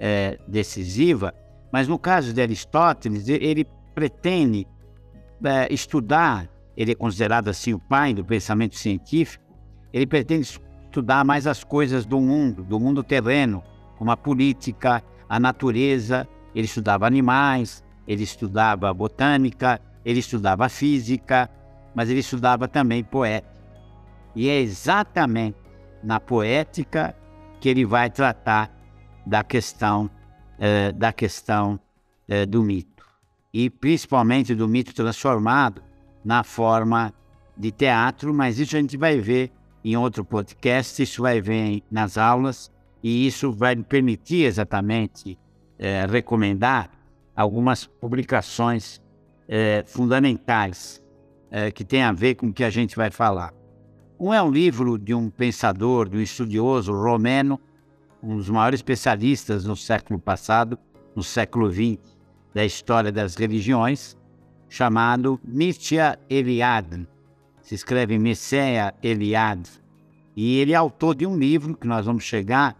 é, 0.00 0.38
decisiva. 0.48 1.34
Mas 1.70 1.86
no 1.86 1.98
caso 1.98 2.32
de 2.32 2.40
Aristóteles, 2.40 3.28
ele 3.28 3.66
pretende 3.94 4.66
é, 5.44 5.72
estudar, 5.72 6.48
ele 6.76 6.92
é 6.92 6.94
considerado 6.94 7.48
assim 7.48 7.74
o 7.74 7.78
pai 7.78 8.14
do 8.14 8.24
pensamento 8.24 8.76
científico, 8.76 9.44
ele 9.92 10.06
pretende 10.06 10.58
estudar 10.86 11.24
mais 11.24 11.46
as 11.46 11.62
coisas 11.62 12.06
do 12.06 12.18
mundo, 12.18 12.64
do 12.64 12.80
mundo 12.80 13.02
terreno, 13.04 13.62
como 13.98 14.10
a 14.10 14.16
política, 14.16 15.02
a 15.28 15.38
natureza, 15.38 16.26
ele 16.54 16.64
estudava 16.64 17.06
animais, 17.06 17.84
ele 18.08 18.22
estudava 18.22 18.92
botânica, 18.92 19.80
ele 20.04 20.20
estudava 20.20 20.68
física, 20.68 21.48
mas 21.94 22.08
ele 22.08 22.20
estudava 22.20 22.66
também 22.66 23.04
poética. 23.04 23.50
E 24.34 24.48
é 24.48 24.60
exatamente 24.60 25.58
na 26.02 26.18
poética 26.18 27.14
que 27.60 27.68
ele 27.68 27.84
vai 27.84 28.08
tratar 28.08 28.70
da 29.26 29.44
questão 29.44 30.10
eh, 30.58 30.92
da 30.92 31.12
questão 31.12 31.80
eh, 32.28 32.44
do 32.44 32.62
mito 32.62 33.06
e 33.52 33.70
principalmente 33.70 34.54
do 34.54 34.68
mito 34.68 34.92
transformado 34.94 35.82
na 36.24 36.44
forma 36.44 37.14
de 37.56 37.70
teatro, 37.70 38.34
mas 38.34 38.58
isso 38.58 38.76
a 38.76 38.80
gente 38.80 38.96
vai 38.96 39.18
ver 39.18 39.50
em 39.82 39.96
outro 39.96 40.24
podcast, 40.24 41.02
isso 41.02 41.22
vai 41.22 41.40
ver 41.40 41.82
nas 41.90 42.18
aulas 42.18 42.70
e 43.02 43.26
isso 43.26 43.50
vai 43.50 43.74
permitir 43.74 44.44
exatamente 44.44 45.38
é, 45.78 46.04
recomendar 46.06 46.90
algumas 47.34 47.86
publicações 47.86 49.00
fundamentais 49.86 51.02
que 51.74 51.84
têm 51.84 52.04
a 52.04 52.12
ver 52.12 52.36
com 52.36 52.46
o 52.48 52.52
que 52.52 52.62
a 52.62 52.70
gente 52.70 52.94
vai 52.94 53.10
falar. 53.10 53.52
Um 54.16 54.32
é 54.32 54.40
um 54.40 54.50
livro 54.50 54.96
de 54.96 55.12
um 55.12 55.28
pensador, 55.30 56.08
de 56.08 56.18
um 56.18 56.20
estudioso 56.20 56.92
romeno, 56.92 57.58
um 58.22 58.36
dos 58.36 58.48
maiores 58.48 58.78
especialistas 58.78 59.64
no 59.64 59.76
século 59.76 60.18
passado, 60.18 60.78
no 61.14 61.22
século 61.22 61.70
XX, 61.70 61.98
da 62.54 62.64
história 62.64 63.10
das 63.10 63.34
religiões, 63.34 64.16
chamado 64.68 65.40
Mircea 65.44 66.18
Eliade. 66.28 67.06
Se 67.62 67.74
escreve 67.74 68.18
Mircea 68.18 68.94
Eliade. 69.02 69.70
E 70.36 70.58
ele 70.58 70.72
é 70.72 70.76
autor 70.76 71.14
de 71.14 71.26
um 71.26 71.36
livro 71.36 71.76
que 71.76 71.86
nós 71.86 72.06
vamos 72.06 72.24
chegar 72.24 72.76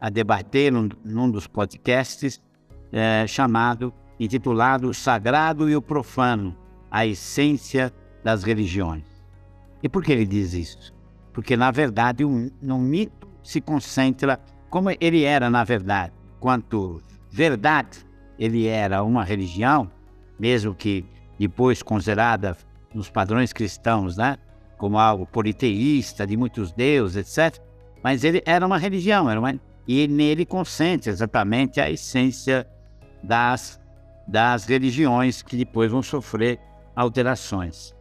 a 0.00 0.08
debater 0.08 0.72
num, 0.72 0.88
num 1.04 1.30
dos 1.30 1.46
podcasts 1.46 2.40
é, 2.92 3.26
chamado, 3.26 3.92
intitulado 4.18 4.92
Sagrado 4.94 5.68
e 5.68 5.76
o 5.76 5.82
Profano, 5.82 6.56
a 6.90 7.06
essência 7.06 7.92
das 8.24 8.42
religiões. 8.42 9.04
E 9.82 9.88
por 9.88 10.02
que 10.02 10.12
ele 10.12 10.26
diz 10.26 10.52
isso? 10.52 10.92
Porque, 11.32 11.56
na 11.56 11.70
verdade, 11.70 12.24
um, 12.24 12.50
um 12.62 12.78
mito 12.78 13.28
se 13.42 13.60
concentra, 13.60 14.40
como 14.70 14.90
ele 15.00 15.24
era, 15.24 15.50
na 15.50 15.64
verdade, 15.64 16.12
quanto 16.38 17.02
verdade, 17.30 18.06
ele 18.38 18.66
era 18.66 19.02
uma 19.02 19.24
religião, 19.24 19.90
mesmo 20.38 20.74
que 20.74 21.04
depois 21.38 21.82
considerada 21.82 22.56
nos 22.94 23.10
padrões 23.10 23.52
cristãos, 23.52 24.16
né, 24.16 24.38
como 24.78 24.98
algo 24.98 25.26
politeísta, 25.26 26.26
de 26.26 26.36
muitos 26.36 26.72
deuses, 26.72 27.16
etc. 27.38 27.60
Mas 28.02 28.24
ele 28.24 28.42
era 28.46 28.66
uma 28.66 28.78
religião, 28.78 29.28
era 29.28 29.38
uma, 29.38 29.60
e 29.86 30.08
nele 30.08 30.46
concentra 30.46 31.10
exatamente 31.10 31.80
a 31.80 31.90
essência 31.90 32.66
das, 33.22 33.80
das 34.26 34.64
religiões 34.64 35.42
que 35.42 35.56
depois 35.56 35.90
vão 35.90 36.02
sofrer 36.02 36.58
alterações. 36.94 37.94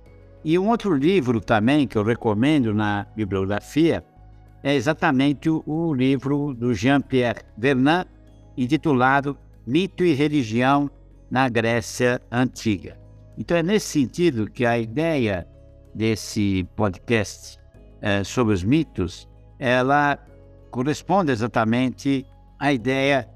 E 0.43 0.57
um 0.57 0.69
outro 0.69 0.95
livro 0.95 1.41
também 1.41 1.85
que 1.85 1.97
eu 1.97 2.03
recomendo 2.03 2.73
na 2.73 3.05
bibliografia 3.15 4.03
é 4.63 4.75
exatamente 4.75 5.49
o, 5.49 5.63
o 5.65 5.93
livro 5.93 6.53
do 6.53 6.73
Jean-Pierre 6.73 7.41
Vernant, 7.57 8.07
intitulado 8.57 9.37
Mito 9.65 10.03
e 10.03 10.13
Religião 10.13 10.89
na 11.29 11.47
Grécia 11.47 12.21
Antiga. 12.31 12.97
Então 13.37 13.55
é 13.55 13.63
nesse 13.63 13.87
sentido 13.87 14.49
que 14.49 14.65
a 14.65 14.77
ideia 14.77 15.47
desse 15.93 16.67
podcast 16.75 17.57
é, 18.01 18.23
sobre 18.23 18.53
os 18.53 18.63
mitos, 18.63 19.27
ela 19.57 20.17
corresponde 20.71 21.31
exatamente 21.31 22.25
à 22.59 22.71
ideia 22.73 23.29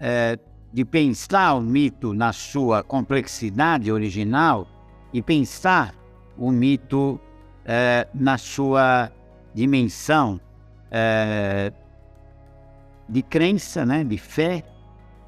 é, 0.00 0.38
de 0.72 0.84
pensar 0.84 1.54
o 1.54 1.60
mito 1.60 2.12
na 2.12 2.32
sua 2.32 2.82
complexidade 2.82 3.90
original 3.90 4.66
e 5.12 5.22
pensar 5.22 5.94
o 6.36 6.50
mito 6.50 7.18
é, 7.64 8.06
na 8.14 8.36
sua 8.36 9.10
dimensão 9.54 10.40
é, 10.90 11.72
de 13.08 13.22
crença, 13.22 13.84
né, 13.86 14.04
de 14.04 14.18
fé 14.18 14.64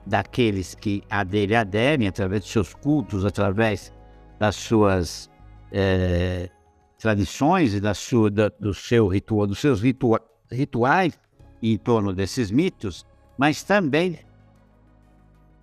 daqueles 0.06 0.74
que 0.74 1.02
a 1.10 1.24
dele 1.24 1.54
aderem 1.54 2.08
através 2.08 2.42
dos 2.42 2.50
seus 2.50 2.74
cultos, 2.74 3.24
através 3.24 3.92
das 4.38 4.56
suas 4.56 5.30
é, 5.72 6.50
tradições 6.98 7.74
e 7.74 7.80
da 7.80 7.94
sua, 7.94 8.30
da, 8.30 8.48
do 8.48 8.74
seu 8.74 9.08
ritual, 9.08 9.46
dos 9.46 9.58
seus 9.58 9.80
ritua, 9.80 10.20
rituais 10.50 11.18
em 11.62 11.76
torno 11.76 12.12
desses 12.12 12.50
mitos, 12.50 13.06
mas 13.38 13.62
também 13.62 14.18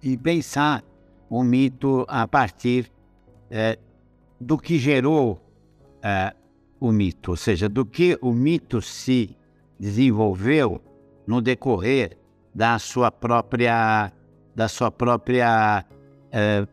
e 0.02 0.16
pensar 0.16 0.84
um 1.30 1.44
mito 1.44 2.06
a 2.08 2.28
partir 2.28 2.92
é, 3.50 3.78
do 4.40 4.58
que 4.58 4.78
gerou 4.78 5.42
é, 6.02 6.34
o 6.80 6.92
mito, 6.92 7.32
ou 7.32 7.38
seja, 7.38 7.68
do 7.68 7.86
que 7.86 8.18
o 8.22 8.32
mito 8.32 8.82
se 8.82 9.36
desenvolveu 9.80 10.82
no 11.26 11.42
decorrer 11.42 12.18
da 12.54 12.80
sua 12.80 13.12
própria, 13.12 14.12
da 14.56 14.68
sua 14.68 14.90
própria, 14.90 15.86
é, 16.32 16.68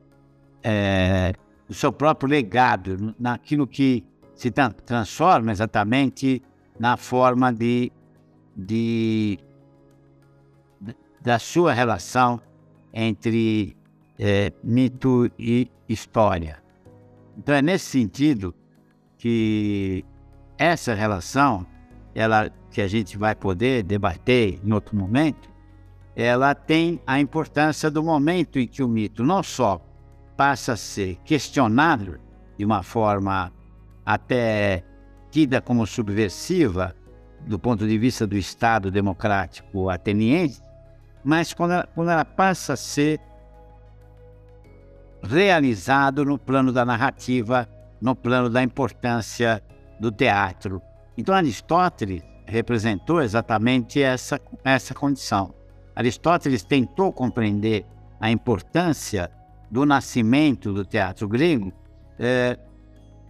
é, 0.63 1.33
do 1.69 1.75
seu 1.75 1.93
próprio 1.93 2.29
legado, 2.29 3.15
naquilo 3.19 3.67
que 3.67 4.05
se 4.35 4.51
transforma 4.51 5.53
exatamente 5.53 6.43
na 6.79 6.97
forma 6.97 7.53
de, 7.53 7.93
de 8.57 9.39
da 11.21 11.39
sua 11.39 11.73
relação 11.73 12.41
entre 12.93 13.77
é, 14.19 14.53
mito 14.63 15.31
e 15.39 15.71
história. 15.89 16.63
Então 17.37 17.55
é 17.55 17.63
nesse 17.63 17.87
sentido 17.87 18.55
que 19.19 20.05
essa 20.59 20.95
relação, 20.95 21.67
ela 22.15 22.51
que 22.71 22.81
a 22.81 22.89
gente 22.89 23.17
vai 23.19 23.35
poder 23.35 23.83
debater 23.83 24.61
em 24.65 24.73
outro 24.73 24.97
momento, 24.97 25.49
ela 26.17 26.55
tem 26.55 27.01
a 27.07 27.19
importância 27.19 27.91
do 27.91 28.03
momento 28.03 28.59
em 28.59 28.67
que 28.67 28.83
o 28.83 28.89
mito 28.89 29.25
não 29.25 29.43
só 29.43 29.85
passa 30.37 30.73
a 30.73 30.77
ser 30.77 31.17
questionado 31.25 32.21
de 32.57 32.65
uma 32.65 32.83
forma 32.83 33.53
até 34.05 34.85
tida 35.31 35.61
como 35.61 35.87
subversiva 35.87 36.95
do 37.47 37.59
ponto 37.59 37.87
de 37.87 37.99
vista 37.99 38.27
do 38.27 38.37
Estado 38.37 38.91
democrático 38.91 39.91
ateniense, 39.91 40.63
mas 41.25 41.53
quando 41.53 41.73
ela, 41.73 41.89
quando 41.95 42.11
ela 42.11 42.25
passa 42.25 42.75
a 42.75 42.77
ser 42.77 43.21
realizado 45.23 46.25
no 46.25 46.39
plano 46.39 46.73
da 46.73 46.85
narrativa, 46.85 47.69
no 48.01 48.15
plano 48.15 48.51
da 48.51 48.63
importância 48.63 49.63
do 49.99 50.13
teatro. 50.13 50.83
Então 51.17 51.35
Aristóteles 51.35 52.23
representou 52.47 53.23
exatamente 53.23 54.03
essa, 54.03 54.41
essa 54.65 54.95
condição. 54.95 55.55
Aristóteles 55.95 56.63
tentou 56.63 57.13
compreender 57.13 57.87
a 58.21 58.31
importância 58.31 59.31
do 59.71 59.87
nascimento 59.87 60.73
do 60.73 60.85
teatro 60.85 61.29
grego, 61.29 61.73
é, 62.19 62.59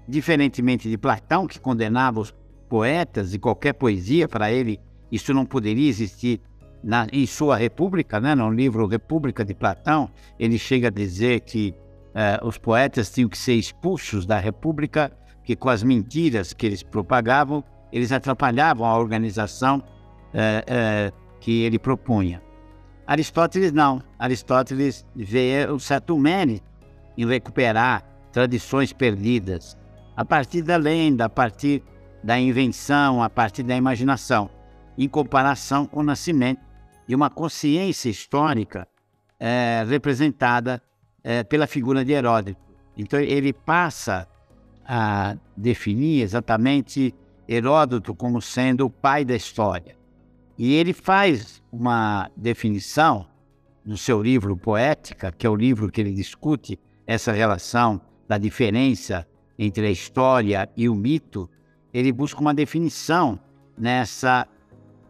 diferentemente 0.06 0.88
de 0.88 0.98
Platão, 0.98 1.46
que 1.46 1.60
condenava 1.60 2.20
os 2.20 2.34
poetas 2.68 3.34
e 3.34 3.38
qualquer 3.38 3.74
poesia, 3.74 4.28
para 4.28 4.50
ele 4.50 4.80
isso 5.10 5.32
não 5.32 5.46
poderia 5.46 5.88
existir 5.88 6.40
na, 6.82 7.06
em 7.12 7.26
sua 7.26 7.56
República, 7.56 8.20
né? 8.20 8.34
no 8.34 8.50
livro 8.50 8.86
República 8.86 9.44
de 9.44 9.54
Platão, 9.54 10.10
ele 10.38 10.58
chega 10.58 10.88
a 10.88 10.90
dizer 10.90 11.40
que 11.40 11.74
eh, 12.14 12.38
os 12.42 12.58
poetas 12.58 13.10
tinham 13.10 13.28
que 13.28 13.38
ser 13.38 13.54
expulsos 13.54 14.26
da 14.26 14.38
República, 14.38 15.10
que 15.42 15.56
com 15.56 15.68
as 15.68 15.82
mentiras 15.82 16.52
que 16.52 16.66
eles 16.66 16.82
propagavam, 16.82 17.64
eles 17.94 18.10
atrapalhavam 18.10 18.84
a 18.84 18.98
organização 18.98 19.80
eh, 20.34 20.64
eh, 20.66 21.12
que 21.38 21.62
ele 21.62 21.78
propunha. 21.78 22.42
Aristóteles 23.06 23.70
não. 23.70 24.02
Aristóteles 24.18 25.06
vê 25.14 25.68
um 25.70 25.78
certo 25.78 26.18
mérito 26.18 26.66
em 27.16 27.24
recuperar 27.24 28.02
tradições 28.32 28.92
perdidas, 28.92 29.78
a 30.16 30.24
partir 30.24 30.62
da 30.62 30.76
lenda, 30.76 31.26
a 31.26 31.28
partir 31.28 31.84
da 32.20 32.36
invenção, 32.36 33.22
a 33.22 33.30
partir 33.30 33.62
da 33.62 33.76
imaginação, 33.76 34.50
em 34.98 35.08
comparação 35.08 35.86
com 35.86 36.00
o 36.00 36.02
nascimento 36.02 36.60
de 37.06 37.14
uma 37.14 37.30
consciência 37.30 38.08
histórica 38.08 38.88
é, 39.38 39.84
representada 39.88 40.82
pela 41.48 41.66
figura 41.66 42.04
de 42.04 42.12
Heródoto. 42.12 42.54
Então 42.98 43.18
ele 43.18 43.50
passa 43.50 44.28
a 44.84 45.36
definir 45.56 46.20
exatamente 46.20 47.14
Heródoto 47.48 48.14
como 48.14 48.40
sendo 48.40 48.86
o 48.86 48.90
pai 48.90 49.24
da 49.24 49.34
história. 49.34 49.96
E 50.56 50.74
ele 50.74 50.92
faz 50.92 51.62
uma 51.70 52.30
definição 52.36 53.26
no 53.84 53.96
seu 53.96 54.22
livro 54.22 54.56
Poética, 54.56 55.32
que 55.32 55.46
é 55.46 55.50
o 55.50 55.56
livro 55.56 55.90
que 55.90 56.00
ele 56.00 56.12
discute 56.12 56.78
essa 57.06 57.32
relação 57.32 58.00
da 58.26 58.38
diferença 58.38 59.26
entre 59.58 59.86
a 59.86 59.90
história 59.90 60.68
e 60.76 60.88
o 60.88 60.94
mito. 60.94 61.50
Ele 61.92 62.12
busca 62.12 62.40
uma 62.40 62.54
definição 62.54 63.38
nessa 63.76 64.46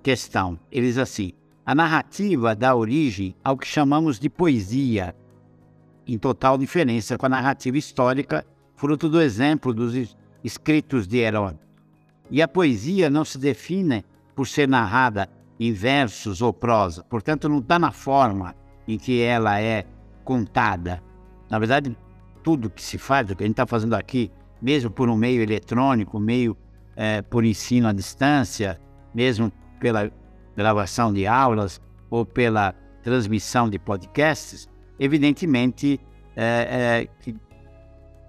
questão. 0.02 0.58
Ele 0.72 0.86
diz 0.86 0.98
assim: 0.98 1.32
a 1.64 1.74
narrativa 1.74 2.54
dá 2.54 2.74
origem 2.74 3.34
ao 3.42 3.56
que 3.56 3.66
chamamos 3.66 4.18
de 4.18 4.28
poesia, 4.28 5.14
em 6.06 6.18
total 6.18 6.58
diferença 6.58 7.16
com 7.16 7.26
a 7.26 7.28
narrativa 7.28 7.78
histórica, 7.78 8.46
fruto 8.76 9.08
do 9.08 9.20
exemplo 9.20 9.72
dos 9.72 10.14
escritos 10.42 11.06
de 11.06 11.18
Heródoto. 11.18 11.64
E 12.30 12.40
a 12.42 12.48
poesia 12.48 13.10
não 13.10 13.24
se 13.24 13.38
define 13.38 14.04
por 14.34 14.46
ser 14.46 14.68
narrada 14.68 15.28
em 15.58 15.72
versos 15.72 16.42
ou 16.42 16.52
prosa, 16.52 17.04
portanto, 17.04 17.48
não 17.48 17.58
está 17.58 17.78
na 17.78 17.92
forma 17.92 18.54
em 18.88 18.98
que 18.98 19.22
ela 19.22 19.60
é 19.60 19.84
contada. 20.24 21.02
Na 21.48 21.58
verdade, 21.58 21.96
tudo 22.42 22.68
que 22.68 22.82
se 22.82 22.98
faz, 22.98 23.30
o 23.30 23.36
que 23.36 23.44
a 23.44 23.46
gente 23.46 23.54
está 23.54 23.66
fazendo 23.66 23.94
aqui, 23.94 24.30
mesmo 24.60 24.90
por 24.90 25.08
um 25.08 25.16
meio 25.16 25.42
eletrônico, 25.42 26.18
meio 26.18 26.56
é, 26.96 27.22
por 27.22 27.44
ensino 27.44 27.88
à 27.88 27.92
distância, 27.92 28.80
mesmo 29.14 29.52
pela 29.78 30.10
gravação 30.56 31.12
de 31.12 31.26
aulas 31.26 31.80
ou 32.10 32.24
pela 32.24 32.74
transmissão 33.02 33.68
de 33.68 33.78
podcasts, 33.78 34.68
evidentemente 34.98 36.00
é, 36.36 37.08
é, 37.26 37.32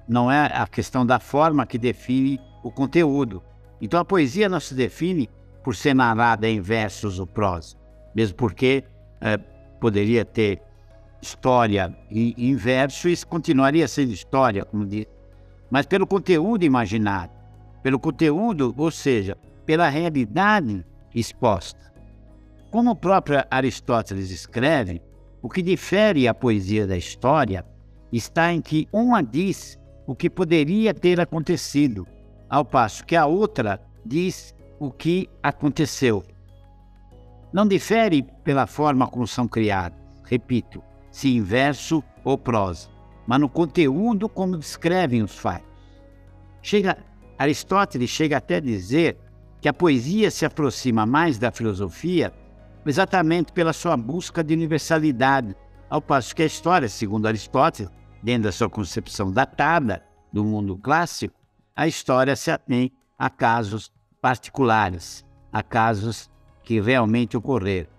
não 0.08 0.32
é 0.32 0.46
a 0.54 0.68
questão 0.68 1.06
da 1.06 1.20
forma 1.20 1.66
que 1.66 1.78
define 1.78 2.40
o 2.64 2.72
conteúdo. 2.72 3.42
Então 3.82 4.00
a 4.00 4.06
poesia 4.06 4.50
não 4.50 4.60
se 4.60 4.74
define 4.74 5.30
por 5.64 5.76
ser 5.76 5.94
narrada 5.94 6.48
em 6.48 6.62
versos 6.62 7.20
ou 7.20 7.28
prosa, 7.28 7.76
mesmo 8.16 8.36
porque 8.36 8.84
é, 9.22 9.38
poderia 9.80 10.24
ter 10.24 10.62
história 11.22 11.96
em, 12.10 12.34
em 12.38 12.56
verso 12.56 13.10
e 13.10 13.18
continuaria 13.26 13.88
sendo 13.88 14.12
história, 14.12 14.64
como 14.64 14.86
diz, 14.86 15.08
mas 15.70 15.86
pelo 15.86 16.06
conteúdo 16.06 16.64
imaginado, 16.64 17.32
pelo 17.82 18.00
conteúdo, 18.00 18.74
ou 18.78 18.92
seja, 18.92 19.38
pela 19.66 19.90
realidade 19.90 20.86
exposta. 21.14 21.92
Como 22.72 22.92
o 22.92 22.96
próprio 22.96 23.44
Aristóteles 23.50 24.30
escreve, 24.30 25.02
o 25.42 25.50
que 25.50 25.62
difere 25.62 26.28
a 26.28 26.34
poesia 26.34 26.86
da 26.86 26.98
história 26.98 27.66
está 28.12 28.54
em 28.54 28.62
que 28.62 28.88
uma 28.92 29.22
diz 29.22 29.80
o 30.08 30.16
que 30.16 30.30
poderia 30.30 30.94
ter 30.94 31.20
acontecido, 31.20 32.08
ao 32.50 32.64
passo 32.64 33.06
que 33.06 33.16
a 33.16 33.26
outra 33.26 33.82
diz 34.06 34.56
o 34.80 34.92
que 34.92 35.30
aconteceu. 35.42 36.24
Não 37.52 37.68
difere 37.68 38.24
pela 38.44 38.68
forma 38.68 39.08
como 39.08 39.26
são 39.26 39.48
criadas, 39.48 39.98
repito, 40.24 40.84
se 41.10 41.40
verso 41.40 42.04
ou 42.24 42.38
prosa, 42.38 42.90
mas 43.26 43.40
no 43.40 43.50
conteúdo 43.50 44.28
como 44.28 44.58
descrevem 44.58 45.24
os 45.24 45.38
fatos. 45.38 45.68
Chega, 46.62 46.98
Aristóteles 47.38 48.10
chega 48.10 48.38
até 48.38 48.56
a 48.56 48.60
dizer 48.60 49.18
que 49.62 49.70
a 49.70 49.74
poesia 49.74 50.30
se 50.30 50.46
aproxima 50.46 51.06
mais 51.06 51.38
da 51.38 51.52
filosofia 51.52 52.34
exatamente 52.86 53.52
pela 53.52 53.74
sua 53.74 53.98
busca 53.98 54.44
de 54.44 54.54
universalidade, 54.54 55.56
ao 55.90 56.02
passo 56.02 56.36
que 56.36 56.44
a 56.44 56.46
história, 56.46 56.88
segundo 56.88 57.28
Aristóteles, 57.28 57.92
dentro 58.22 58.44
da 58.44 58.52
sua 58.52 58.70
concepção 58.70 59.32
datada 59.32 60.04
do 60.32 60.44
mundo 60.44 60.78
clássico, 60.78 61.45
a 61.76 61.88
história 61.88 62.36
se 62.36 62.52
atém 62.52 62.92
a 63.18 63.30
casos 63.30 63.92
particulares, 64.22 65.26
a 65.52 65.62
casos 65.62 66.30
que 66.64 66.80
realmente 66.80 67.36
ocorreram. 67.38 67.90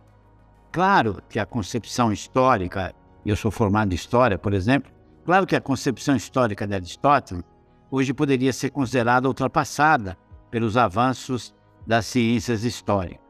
Claro 0.72 1.22
que 1.28 1.38
a 1.38 1.46
concepção 1.46 2.12
histórica, 2.12 2.94
eu 3.24 3.36
sou 3.36 3.50
formado 3.50 3.92
em 3.92 3.94
história, 3.94 4.38
por 4.38 4.52
exemplo, 4.52 4.90
claro 5.24 5.46
que 5.46 5.56
a 5.56 5.60
concepção 5.60 6.16
histórica 6.16 6.66
de 6.66 6.74
Aristóteles 6.74 7.44
hoje 7.90 8.12
poderia 8.12 8.52
ser 8.52 8.70
considerada 8.70 9.28
ultrapassada 9.28 10.16
pelos 10.50 10.76
avanços 10.76 11.54
das 11.86 12.06
ciências 12.06 12.64
históricas 12.64 13.26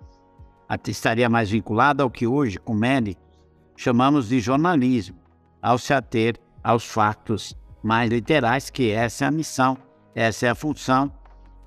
estaria 0.89 1.29
mais 1.29 1.51
vinculada 1.51 2.03
ao 2.03 2.11
que 2.11 2.27
hoje, 2.27 2.59
com 2.59 2.75
méritos, 2.75 3.23
chamamos 3.77 4.29
de 4.29 4.41
jornalismo, 4.41 5.17
ao 5.63 5.79
se 5.79 5.95
ater 5.95 6.37
aos 6.63 6.85
fatos 6.85 7.57
mais 7.83 8.11
literais, 8.11 8.71
que 8.71 8.91
essa 8.91 9.25
é 9.25 9.29
a 9.29 9.31
missão, 9.31 9.79
essa 10.17 10.47
é 10.47 10.49
a 10.49 10.55
função, 10.55 11.13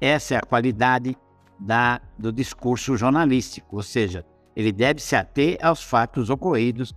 essa 0.02 0.34
é 0.34 0.38
a 0.38 0.42
qualidade 0.42 1.16
da, 1.60 2.02
do 2.18 2.32
discurso 2.32 2.98
jornalístico, 2.98 3.76
ou 3.76 3.84
seja, 3.84 4.26
ele 4.56 4.72
deve 4.72 5.00
se 5.00 5.16
ater 5.16 5.60
aos 5.62 5.84
fatos 5.84 6.32
ocorridos, 6.32 6.96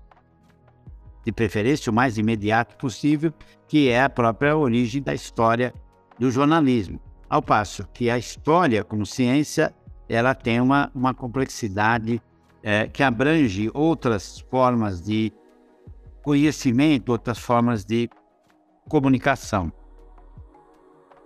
de 1.25 1.31
preferência 1.31 1.93
o 1.93 1.95
mais 1.95 2.17
imediato 2.17 2.75
possível, 2.79 3.33
que 3.69 3.91
é 3.91 4.03
a 4.03 4.09
própria 4.09 4.57
origem 4.57 5.03
da 5.03 5.15
história 5.15 5.75
do 6.19 6.31
jornalismo. 6.31 6.99
Ao 7.29 7.43
passo 7.43 7.87
que 7.93 8.09
a 8.09 8.17
história, 8.17 8.83
como 8.83 9.05
ciência, 9.05 9.75
ela 10.09 10.35
tem 10.35 10.59
uma, 10.59 10.91
uma 10.95 11.13
complexidade 11.13 12.21
é, 12.63 12.89
que 12.89 13.03
abrange 13.03 13.71
outras 13.75 14.41
formas 14.51 15.03
de 15.03 15.31
conhecimento, 16.23 17.13
outras 17.13 17.39
formas 17.39 17.85
de 17.85 18.09
comunicação. 18.89 19.71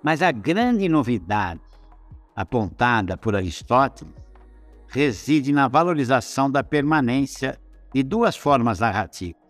Mas 0.03 0.23
a 0.23 0.31
grande 0.31 0.89
novidade 0.89 1.61
apontada 2.35 3.17
por 3.17 3.35
Aristóteles 3.35 4.15
reside 4.89 5.53
na 5.53 5.69
valorização 5.69 6.51
da 6.51 6.63
permanência 6.63 7.59
de 7.93 8.03
duas 8.03 8.37
formas 8.37 8.81
narrativas: 8.81 9.41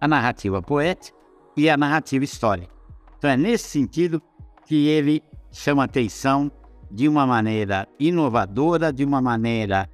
a 0.00 0.08
narrativa 0.08 0.62
poética 0.62 1.16
e 1.56 1.68
a 1.68 1.76
narrativa 1.76 2.24
histórica. 2.24 2.72
Então, 3.18 3.30
é 3.30 3.36
nesse 3.36 3.68
sentido 3.68 4.22
que 4.64 4.86
ele 4.86 5.22
chama 5.50 5.84
atenção 5.84 6.50
de 6.90 7.08
uma 7.08 7.26
maneira 7.26 7.86
inovadora, 7.98 8.92
de 8.92 9.04
uma 9.04 9.20
maneira 9.20 9.88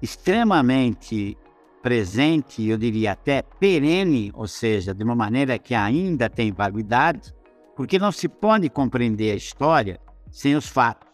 extremamente 0.00 1.38
presente, 1.82 2.64
eu 2.64 2.76
diria 2.76 3.12
até 3.12 3.42
perene, 3.42 4.30
ou 4.34 4.46
seja, 4.46 4.94
de 4.94 5.02
uma 5.02 5.14
maneira 5.14 5.58
que 5.58 5.74
ainda 5.74 6.28
tem 6.28 6.52
validade, 6.52 7.34
porque 7.76 7.98
não 7.98 8.12
se 8.12 8.28
pode 8.28 8.68
compreender 8.68 9.32
a 9.32 9.36
história 9.36 10.00
sem 10.30 10.54
os 10.54 10.66
fatos, 10.66 11.08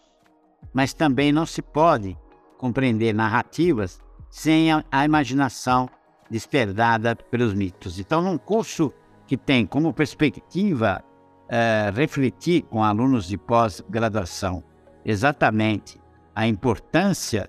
mas 0.73 0.93
também 0.93 1.33
não 1.33 1.47
se 1.47 1.63
pode 1.63 2.17
compreender 2.57 3.15
narrativas 3.15 4.01
sem 4.31 4.73
a, 4.73 4.85
a 4.91 5.05
imaginação 5.05 5.89
despertada 6.31 7.17
pelos 7.17 7.55
mitos. 7.55 7.99
Então, 7.99 8.21
num 8.21 8.37
curso 8.37 8.93
que 9.27 9.37
tem 9.37 9.67
como 9.67 9.93
perspectiva 9.93 11.03
é, 11.49 11.91
refletir 11.95 12.63
com 12.63 12.85
alunos 12.85 13.27
de 13.27 13.39
pós-graduação 13.39 14.63
exatamente 15.05 15.99
a 16.35 16.47
importância 16.47 17.49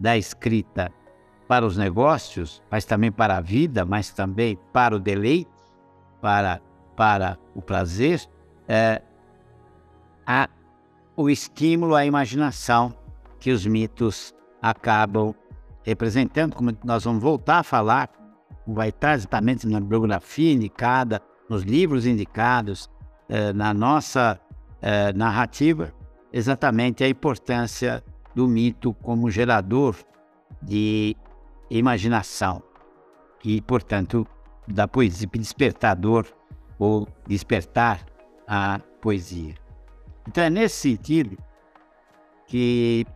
da 0.00 0.16
escrita 0.16 0.90
para 1.46 1.64
os 1.64 1.76
negócios, 1.76 2.62
mas 2.70 2.84
também 2.84 3.12
para 3.12 3.36
a 3.36 3.40
vida, 3.40 3.84
mas 3.84 4.10
também 4.10 4.58
para 4.72 4.96
o 4.96 4.98
deleite, 4.98 5.50
para, 6.20 6.60
para 6.96 7.38
o 7.54 7.62
prazer, 7.62 8.26
é, 8.68 9.02
a, 10.26 10.48
o 11.16 11.30
estímulo 11.30 11.94
à 11.94 12.04
imaginação 12.04 12.94
que 13.38 13.50
os 13.50 13.66
mitos 13.66 14.34
acabam 14.60 15.34
representando, 15.82 16.54
como 16.54 16.76
nós 16.84 17.04
vamos 17.04 17.22
voltar 17.22 17.60
a 17.60 17.62
falar, 17.62 18.10
vai 18.66 18.88
estar 18.88 19.14
exatamente 19.14 19.66
na 19.66 19.80
bibliografia 19.80 20.52
indicada, 20.52 21.22
nos 21.48 21.62
livros 21.62 22.06
indicados, 22.06 22.90
é, 23.28 23.52
na 23.52 23.72
nossa 23.72 24.40
é, 24.82 25.12
narrativa, 25.12 25.92
exatamente 26.32 27.04
a 27.04 27.08
importância 27.08 28.02
do 28.34 28.48
mito 28.48 28.92
como 28.94 29.30
gerador 29.30 29.96
de 30.60 31.16
imaginação 31.70 32.62
e, 33.44 33.60
portanto, 33.60 34.26
da 34.66 34.88
poesia, 34.88 35.28
despertador 35.32 36.26
ou 36.78 37.08
despertar 37.26 38.04
a 38.46 38.80
poesia. 39.00 39.54
Então 40.26 40.44
é 40.44 40.50
nesse 40.50 40.76
sentido 40.76 41.36
que, 42.46 43.06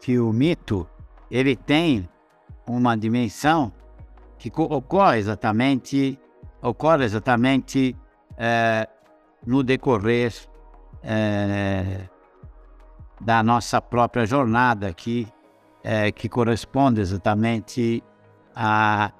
que 0.00 0.18
o 0.18 0.32
mito 0.32 0.88
ele 1.30 1.56
tem 1.56 2.08
uma 2.66 2.96
dimensão 2.96 3.72
que 4.38 4.50
ocorre 4.56 5.18
exatamente 5.18 6.18
ocorre 6.62 7.04
exatamente 7.04 7.96
é, 8.36 8.88
no 9.46 9.62
decorrer 9.62 10.32
é, 11.02 12.08
da 13.20 13.42
nossa 13.42 13.80
própria 13.80 14.26
jornada 14.26 14.88
aqui, 14.88 15.26
é, 15.82 16.10
que 16.12 16.28
corresponde 16.28 17.00
exatamente 17.00 18.02
à, 18.54 19.12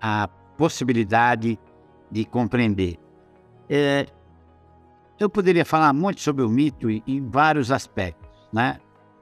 à 0.00 0.28
possibilidade 0.56 1.58
de 2.10 2.24
compreender. 2.24 2.98
É, 3.68 4.06
eu 5.18 5.28
poderia 5.28 5.64
falar 5.64 5.92
muito 5.92 6.20
sobre 6.20 6.42
o 6.42 6.48
mito 6.48 6.90
em 6.90 7.28
vários 7.28 7.70
aspectos, 7.70 8.28
né? 8.52 8.80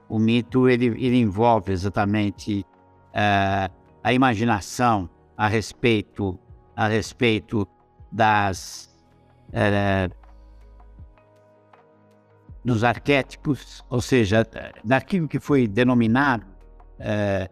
O 0.08 0.18
mito 0.18 0.68
ele, 0.68 0.86
ele 0.86 1.18
envolve 1.18 1.72
exatamente 1.72 2.64
é, 3.12 3.70
a 4.02 4.12
imaginação 4.12 5.08
a 5.36 5.46
respeito 5.46 6.38
a 6.74 6.86
respeito 6.86 7.66
das 8.10 8.88
é, 9.52 10.08
dos 12.64 12.84
arquétipos, 12.84 13.84
ou 13.88 14.00
seja, 14.00 14.46
daquilo 14.84 15.26
que 15.26 15.40
foi 15.40 15.66
denominado 15.66 16.46
é, 16.98 17.50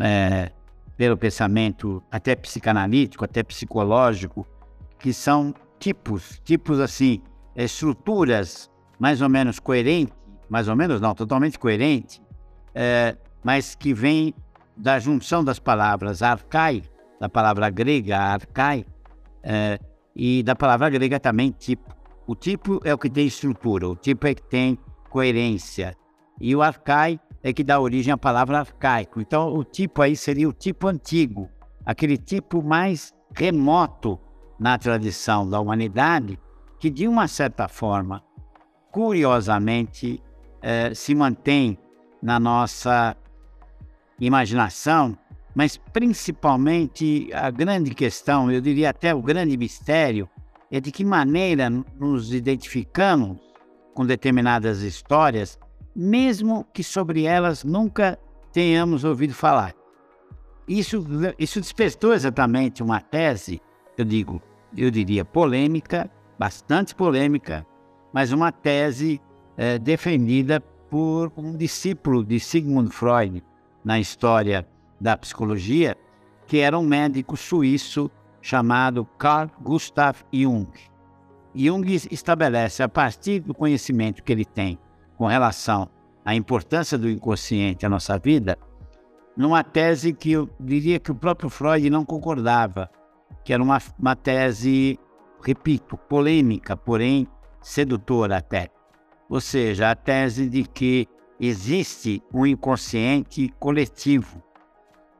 é, 0.00 0.50
pelo 0.96 1.16
pensamento 1.16 2.02
até 2.10 2.34
psicanalítico, 2.34 3.24
até 3.24 3.42
psicológico, 3.42 4.46
que 5.00 5.12
são 5.12 5.54
tipos, 5.78 6.40
tipos 6.44 6.78
assim, 6.78 7.20
estruturas 7.56 8.70
mais 8.98 9.22
ou 9.22 9.28
menos 9.28 9.58
coerentes, 9.58 10.14
mais 10.48 10.68
ou 10.68 10.76
menos 10.76 11.00
não, 11.00 11.14
totalmente 11.14 11.58
coerente, 11.58 12.22
é, 12.74 13.16
mas 13.42 13.74
que 13.74 13.94
vem 13.94 14.34
da 14.76 14.98
junção 14.98 15.42
das 15.42 15.58
palavras 15.58 16.22
arcai, 16.22 16.82
da 17.18 17.28
palavra 17.28 17.70
grega 17.70 18.18
arcai, 18.18 18.84
é, 19.42 19.78
e 20.14 20.42
da 20.42 20.54
palavra 20.54 20.90
grega 20.90 21.18
também 21.18 21.50
tipo. 21.50 21.94
O 22.26 22.34
tipo 22.34 22.80
é 22.84 22.94
o 22.94 22.98
que 22.98 23.10
tem 23.10 23.26
estrutura, 23.26 23.88
o 23.88 23.96
tipo 23.96 24.26
é 24.26 24.34
que 24.34 24.42
tem 24.42 24.78
coerência. 25.08 25.96
E 26.40 26.54
o 26.54 26.62
arcai 26.62 27.18
é 27.42 27.52
que 27.52 27.64
dá 27.64 27.80
origem 27.80 28.12
à 28.12 28.18
palavra 28.18 28.60
arcaico. 28.60 29.20
Então, 29.20 29.52
o 29.54 29.64
tipo 29.64 30.02
aí 30.02 30.14
seria 30.14 30.48
o 30.48 30.52
tipo 30.52 30.86
antigo, 30.86 31.48
aquele 31.84 32.16
tipo 32.16 32.62
mais 32.62 33.12
remoto 33.34 34.18
na 34.60 34.76
tradição 34.76 35.48
da 35.48 35.58
humanidade, 35.58 36.38
que 36.78 36.90
de 36.90 37.08
uma 37.08 37.26
certa 37.26 37.66
forma, 37.66 38.22
curiosamente, 38.92 40.22
eh, 40.60 40.92
se 40.94 41.14
mantém 41.14 41.78
na 42.22 42.38
nossa 42.38 43.16
imaginação, 44.20 45.16
mas 45.54 45.78
principalmente 45.78 47.30
a 47.32 47.50
grande 47.50 47.94
questão, 47.94 48.52
eu 48.52 48.60
diria 48.60 48.90
até 48.90 49.14
o 49.14 49.22
grande 49.22 49.56
mistério, 49.56 50.28
é 50.70 50.78
de 50.78 50.92
que 50.92 51.06
maneira 51.06 51.70
nos 51.98 52.32
identificamos 52.32 53.38
com 53.94 54.04
determinadas 54.04 54.82
histórias, 54.82 55.58
mesmo 55.96 56.66
que 56.72 56.84
sobre 56.84 57.24
elas 57.24 57.64
nunca 57.64 58.18
tenhamos 58.52 59.04
ouvido 59.04 59.32
falar. 59.32 59.74
Isso, 60.68 61.04
isso 61.38 61.60
despertou 61.60 62.12
exatamente 62.12 62.82
uma 62.82 63.00
tese, 63.00 63.60
eu 63.96 64.04
digo, 64.04 64.40
eu 64.76 64.90
diria 64.90 65.24
polêmica, 65.24 66.10
bastante 66.38 66.94
polêmica, 66.94 67.66
mas 68.12 68.32
uma 68.32 68.50
tese 68.50 69.20
é, 69.56 69.78
defendida 69.78 70.60
por 70.88 71.32
um 71.36 71.56
discípulo 71.56 72.24
de 72.24 72.40
Sigmund 72.40 72.90
Freud 72.90 73.42
na 73.84 74.00
história 74.00 74.66
da 75.00 75.16
psicologia, 75.16 75.96
que 76.46 76.58
era 76.58 76.78
um 76.78 76.84
médico 76.84 77.36
suíço 77.36 78.10
chamado 78.42 79.04
Carl 79.18 79.50
Gustav 79.60 80.16
Jung. 80.32 80.68
Jung 81.54 81.86
estabelece, 82.10 82.82
a 82.82 82.88
partir 82.88 83.40
do 83.40 83.54
conhecimento 83.54 84.22
que 84.22 84.32
ele 84.32 84.44
tem 84.44 84.78
com 85.16 85.26
relação 85.26 85.88
à 86.24 86.34
importância 86.34 86.96
do 86.96 87.08
inconsciente 87.08 87.84
à 87.84 87.88
nossa 87.88 88.18
vida, 88.18 88.58
numa 89.36 89.62
tese 89.62 90.12
que 90.12 90.32
eu 90.32 90.48
diria 90.58 90.98
que 90.98 91.10
o 91.10 91.14
próprio 91.14 91.48
Freud 91.48 91.88
não 91.88 92.04
concordava, 92.04 92.90
que 93.44 93.52
era 93.52 93.62
uma, 93.62 93.78
uma 93.98 94.16
tese, 94.16 94.98
repito, 95.42 95.96
polêmica, 95.96 96.76
porém 96.76 97.26
sedutora 97.60 98.38
até. 98.38 98.70
Ou 99.28 99.40
seja, 99.40 99.90
a 99.90 99.94
tese 99.94 100.48
de 100.48 100.64
que 100.64 101.08
existe 101.38 102.22
um 102.32 102.44
inconsciente 102.44 103.48
coletivo. 103.58 104.42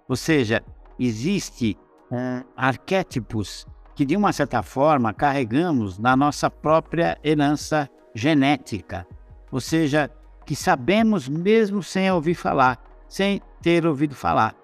Ou 0.08 0.16
seja, 0.16 0.62
existe 0.98 1.78
um, 2.10 2.42
arquétipos 2.56 3.66
que, 3.94 4.04
de 4.04 4.16
uma 4.16 4.32
certa 4.32 4.62
forma, 4.62 5.14
carregamos 5.14 5.98
na 5.98 6.16
nossa 6.16 6.50
própria 6.50 7.18
herança 7.22 7.88
genética, 8.14 9.06
ou 9.52 9.60
seja, 9.60 10.10
que 10.44 10.56
sabemos 10.56 11.28
mesmo 11.28 11.82
sem 11.82 12.10
ouvir 12.10 12.34
falar, 12.34 12.82
sem 13.08 13.40
ter 13.62 13.86
ouvido 13.86 14.14
falar. 14.14 14.54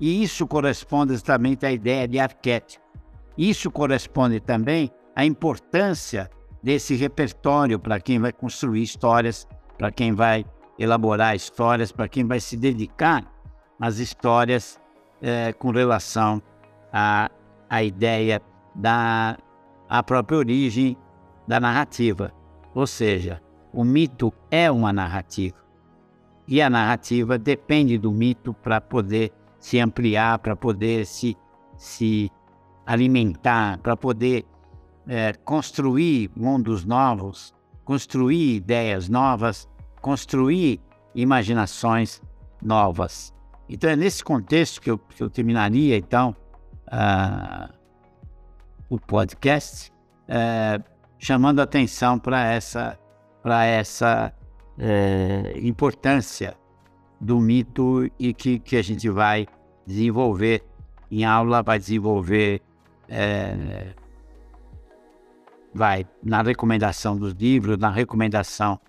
E 0.00 0.22
isso 0.22 0.46
corresponde 0.46 1.12
exatamente 1.12 1.66
à 1.66 1.72
ideia 1.72 2.06
de 2.06 2.18
arquétipo. 2.18 2.83
Isso 3.36 3.70
corresponde 3.70 4.40
também 4.40 4.90
à 5.14 5.24
importância 5.24 6.30
desse 6.62 6.94
repertório 6.94 7.78
para 7.78 8.00
quem 8.00 8.18
vai 8.18 8.32
construir 8.32 8.82
histórias, 8.82 9.46
para 9.76 9.90
quem 9.90 10.12
vai 10.12 10.44
elaborar 10.78 11.34
histórias, 11.34 11.92
para 11.92 12.08
quem 12.08 12.24
vai 12.24 12.40
se 12.40 12.56
dedicar 12.56 13.24
às 13.80 13.98
histórias 13.98 14.80
é, 15.20 15.52
com 15.52 15.70
relação 15.70 16.42
a, 16.92 17.30
a 17.68 17.82
ideia 17.82 18.40
da 18.74 19.36
a 19.88 20.02
própria 20.02 20.38
origem 20.38 20.96
da 21.46 21.60
narrativa. 21.60 22.32
Ou 22.74 22.86
seja, 22.86 23.40
o 23.72 23.84
mito 23.84 24.32
é 24.50 24.70
uma 24.70 24.92
narrativa. 24.92 25.56
E 26.46 26.60
a 26.60 26.68
narrativa 26.68 27.38
depende 27.38 27.98
do 27.98 28.10
mito 28.10 28.54
para 28.54 28.80
poder 28.80 29.32
se 29.58 29.78
ampliar, 29.78 30.38
para 30.38 30.56
poder 30.56 31.06
se, 31.06 31.36
se 31.76 32.30
alimentar, 32.86 33.78
para 33.78 33.96
poder 33.96 34.44
é, 35.06 35.32
construir 35.44 36.30
mundos 36.36 36.84
novos, 36.84 37.54
construir 37.84 38.56
ideias 38.56 39.08
novas, 39.08 39.68
construir 40.00 40.80
imaginações 41.14 42.22
novas. 42.62 43.32
Então 43.68 43.88
é 43.90 43.96
nesse 43.96 44.22
contexto 44.22 44.80
que 44.80 44.90
eu, 44.90 44.98
que 44.98 45.22
eu 45.22 45.30
terminaria 45.30 45.96
então 45.96 46.36
uh, 46.88 47.72
o 48.88 48.98
podcast, 48.98 49.90
uh, 50.28 50.82
chamando 51.18 51.60
atenção 51.60 52.18
para 52.18 52.44
essa 52.46 52.98
para 53.42 53.66
essa 53.66 54.32
uh, 54.78 55.58
importância 55.58 56.56
do 57.20 57.38
mito 57.40 58.10
e 58.18 58.32
que, 58.32 58.58
que 58.58 58.76
a 58.76 58.82
gente 58.82 59.08
vai 59.10 59.46
desenvolver 59.86 60.64
em 61.10 61.24
aula, 61.24 61.62
vai 61.62 61.78
desenvolver 61.78 62.62
é, 63.08 63.94
vai 65.72 66.06
na 66.22 66.42
recomendação 66.42 67.16
dos 67.16 67.32
livros, 67.32 67.78
na 67.78 67.90
recomendação 67.90 68.80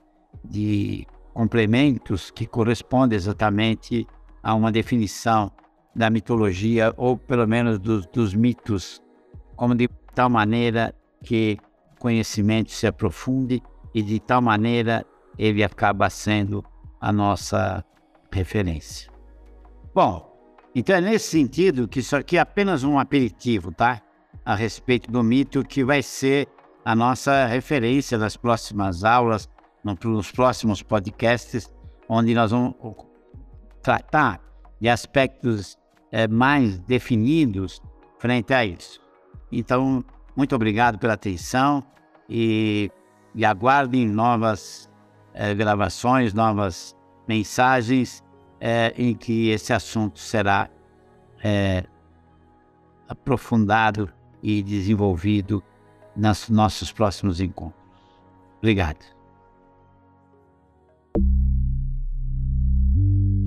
de 0.43 1.05
complementos 1.33 2.31
que 2.31 2.45
correspondem 2.45 3.15
exatamente 3.15 4.07
a 4.41 4.53
uma 4.53 4.71
definição 4.71 5.51
da 5.95 6.09
mitologia 6.09 6.93
ou 6.97 7.17
pelo 7.17 7.47
menos 7.47 7.79
dos, 7.79 8.05
dos 8.07 8.33
mitos, 8.33 9.01
como 9.55 9.73
de 9.73 9.87
tal 10.13 10.29
maneira 10.29 10.93
que 11.23 11.57
o 11.95 11.99
conhecimento 11.99 12.71
se 12.71 12.85
aprofunde 12.85 13.61
e 13.93 14.01
de 14.01 14.19
tal 14.19 14.41
maneira 14.41 15.05
ele 15.37 15.63
acaba 15.63 16.09
sendo 16.09 16.63
a 16.99 17.11
nossa 17.11 17.83
referência. 18.31 19.11
Bom, 19.93 20.35
então 20.73 20.95
é 20.95 21.01
nesse 21.01 21.29
sentido 21.29 21.87
que 21.87 21.99
isso 21.99 22.15
aqui 22.15 22.37
é 22.37 22.41
apenas 22.41 22.83
um 22.83 22.99
aperitivo, 22.99 23.71
tá? 23.71 24.01
A 24.45 24.53
respeito 24.53 25.11
do 25.11 25.23
mito 25.23 25.63
que 25.63 25.83
vai 25.83 26.03
ser 26.03 26.47
a 26.85 26.95
nossa 26.95 27.47
referência 27.47 28.17
nas 28.17 28.37
próximas 28.37 29.03
aulas, 29.03 29.49
nos 29.83 30.31
próximos 30.31 30.83
podcasts, 30.83 31.73
onde 32.07 32.35
nós 32.35 32.51
vamos 32.51 32.75
tratar 33.81 34.39
de 34.79 34.87
aspectos 34.87 35.77
é, 36.11 36.27
mais 36.27 36.77
definidos 36.79 37.81
frente 38.19 38.53
a 38.53 38.63
isso. 38.63 39.01
Então, 39.51 40.03
muito 40.35 40.55
obrigado 40.55 40.99
pela 40.99 41.13
atenção 41.13 41.83
e, 42.29 42.91
e 43.33 43.43
aguardem 43.43 44.07
novas 44.07 44.89
é, 45.33 45.53
gravações, 45.55 46.33
novas 46.33 46.95
mensagens 47.27 48.23
é, 48.59 48.93
em 48.97 49.15
que 49.15 49.49
esse 49.49 49.73
assunto 49.73 50.19
será 50.19 50.69
aprofundado 53.07 54.11
e 54.45 54.61
desenvolvido 54.61 55.63
nos 56.15 56.49
nossos 56.49 56.91
próximos 56.91 57.41
encontros. 57.41 57.81
Obrigado. 58.59 59.03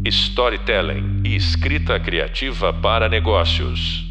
Storytelling 0.05 1.23
e 1.25 1.37
escrita 1.37 2.01
criativa 2.01 2.73
para 2.73 3.09
negócios. 3.09 4.08